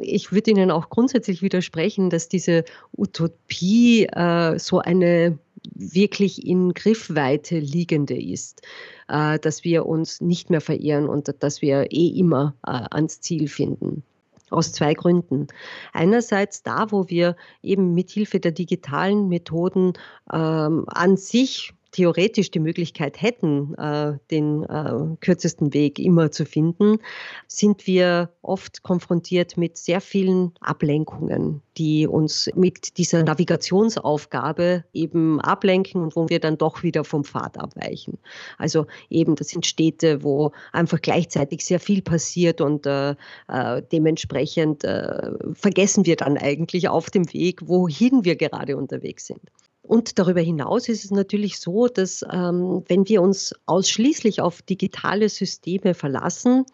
ich 0.00 0.32
würde 0.32 0.50
Ihnen 0.50 0.70
auch 0.70 0.88
grundsätzlich 0.88 1.42
widersprechen, 1.42 2.10
dass 2.10 2.28
diese 2.28 2.64
Utopie 2.96 4.06
äh, 4.06 4.58
so 4.58 4.78
eine 4.78 5.38
wirklich 5.74 6.46
in 6.46 6.72
Griffweite 6.72 7.58
liegende 7.58 8.20
ist, 8.20 8.62
äh, 9.08 9.38
dass 9.38 9.64
wir 9.64 9.86
uns 9.86 10.20
nicht 10.20 10.50
mehr 10.50 10.60
verirren 10.60 11.08
und 11.08 11.34
dass 11.40 11.60
wir 11.60 11.92
eh 11.92 12.08
immer 12.08 12.54
ans 12.62 13.20
Ziel 13.20 13.48
finden. 13.48 14.02
Aus 14.48 14.72
zwei 14.72 14.94
Gründen. 14.94 15.46
Einerseits 15.92 16.64
da, 16.64 16.90
wo 16.90 17.08
wir 17.08 17.36
eben 17.62 17.94
mit 17.94 18.10
Hilfe 18.10 18.40
der 18.40 18.50
digitalen 18.50 19.28
Methoden 19.28 19.92
ähm, 20.32 20.86
an 20.88 21.16
sich 21.16 21.72
theoretisch 21.92 22.50
die 22.50 22.60
Möglichkeit 22.60 23.20
hätten, 23.20 23.74
äh, 23.74 24.14
den 24.30 24.62
äh, 24.64 25.16
kürzesten 25.20 25.74
Weg 25.74 25.98
immer 25.98 26.30
zu 26.30 26.44
finden, 26.44 26.98
sind 27.48 27.86
wir 27.86 28.30
oft 28.42 28.82
konfrontiert 28.82 29.56
mit 29.56 29.76
sehr 29.76 30.00
vielen 30.00 30.52
Ablenkungen, 30.60 31.62
die 31.76 32.06
uns 32.06 32.50
mit 32.54 32.96
dieser 32.98 33.22
Navigationsaufgabe 33.24 34.84
eben 34.92 35.40
ablenken 35.40 36.02
und 36.02 36.16
wo 36.16 36.28
wir 36.28 36.40
dann 36.40 36.58
doch 36.58 36.82
wieder 36.82 37.04
vom 37.04 37.24
Pfad 37.24 37.58
abweichen. 37.58 38.18
Also 38.58 38.86
eben, 39.08 39.34
das 39.34 39.48
sind 39.48 39.66
Städte, 39.66 40.22
wo 40.22 40.52
einfach 40.72 41.00
gleichzeitig 41.00 41.64
sehr 41.64 41.80
viel 41.80 42.02
passiert 42.02 42.60
und 42.60 42.86
äh, 42.86 43.14
dementsprechend 43.92 44.82
vergessen 45.52 46.06
wir 46.06 46.16
dann 46.16 46.36
eigentlich 46.36 46.88
auf 46.88 47.10
dem 47.10 47.32
Weg, 47.32 47.68
wohin 47.68 48.24
wir 48.24 48.36
gerade 48.36 48.76
unterwegs 48.76 49.26
sind. 49.26 49.40
Und 49.90 50.20
darüber 50.20 50.40
hinaus 50.40 50.88
ist 50.88 51.04
es 51.04 51.10
natürlich 51.10 51.58
so, 51.58 51.88
dass 51.88 52.24
ähm, 52.32 52.84
wenn 52.86 53.08
wir 53.08 53.22
uns 53.22 53.56
ausschließlich 53.66 54.40
auf 54.40 54.62
digitale 54.62 55.28
Systeme 55.28 55.94
verlassen, 55.94 56.64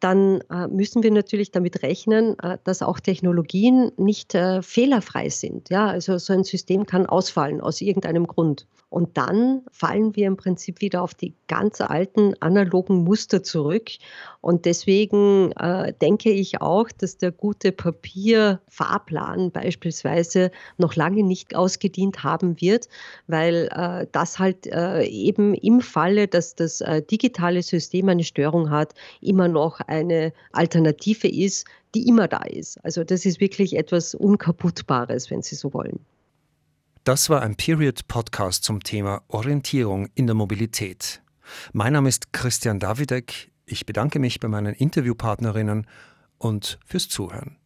dann 0.00 0.40
äh, 0.50 0.66
müssen 0.66 1.04
wir 1.04 1.12
natürlich 1.12 1.52
damit 1.52 1.84
rechnen, 1.84 2.36
äh, 2.40 2.58
dass 2.64 2.82
auch 2.82 2.98
Technologien 2.98 3.92
nicht 3.98 4.34
äh, 4.34 4.62
fehlerfrei 4.62 5.28
sind. 5.28 5.70
Ja, 5.70 5.86
also 5.86 6.18
so 6.18 6.32
ein 6.32 6.42
System 6.42 6.86
kann 6.86 7.06
ausfallen 7.06 7.60
aus 7.60 7.80
irgendeinem 7.80 8.26
Grund. 8.26 8.66
Und 8.90 9.16
dann 9.16 9.62
fallen 9.70 10.16
wir 10.16 10.26
im 10.26 10.36
Prinzip 10.36 10.80
wieder 10.80 11.02
auf 11.02 11.14
die 11.14 11.32
ganz 11.46 11.80
alten 11.80 12.34
analogen 12.40 13.04
Muster 13.04 13.42
zurück. 13.44 13.88
Und 14.40 14.64
deswegen 14.66 15.52
äh, 15.52 15.92
denke 16.02 16.30
ich 16.30 16.60
auch, 16.60 16.88
dass 16.90 17.16
der 17.16 17.30
gute 17.30 17.70
Papierfahrplan 17.70 19.52
beispielsweise 19.52 20.50
noch 20.76 20.96
lange 20.96 21.22
nicht 21.22 21.54
ausgedient 21.54 22.24
haben 22.24 22.60
wird, 22.60 22.88
weil 23.28 23.68
äh, 23.70 24.08
das 24.10 24.40
halt 24.40 24.66
äh, 24.66 25.04
eben 25.04 25.54
im 25.54 25.80
Falle, 25.80 26.26
dass 26.26 26.56
das 26.56 26.80
äh, 26.80 27.00
digitale 27.00 27.62
System 27.62 28.08
eine 28.08 28.24
Störung 28.24 28.70
hat, 28.70 28.94
immer 29.20 29.46
noch 29.46 29.78
eine 29.80 30.32
Alternative 30.50 31.28
ist, 31.28 31.64
die 31.94 32.08
immer 32.08 32.26
da 32.26 32.42
ist. 32.42 32.84
Also 32.84 33.04
das 33.04 33.24
ist 33.24 33.40
wirklich 33.40 33.76
etwas 33.76 34.16
Unkaputtbares, 34.16 35.30
wenn 35.30 35.42
Sie 35.42 35.54
so 35.54 35.72
wollen. 35.72 36.00
Das 37.02 37.30
war 37.30 37.40
ein 37.40 37.56
Period-Podcast 37.56 38.62
zum 38.62 38.82
Thema 38.82 39.22
Orientierung 39.28 40.08
in 40.14 40.26
der 40.26 40.34
Mobilität. 40.34 41.22
Mein 41.72 41.94
Name 41.94 42.10
ist 42.10 42.34
Christian 42.34 42.78
Davidek. 42.78 43.50
Ich 43.64 43.86
bedanke 43.86 44.18
mich 44.18 44.38
bei 44.38 44.48
meinen 44.48 44.74
Interviewpartnerinnen 44.74 45.86
und 46.36 46.78
fürs 46.84 47.08
Zuhören. 47.08 47.56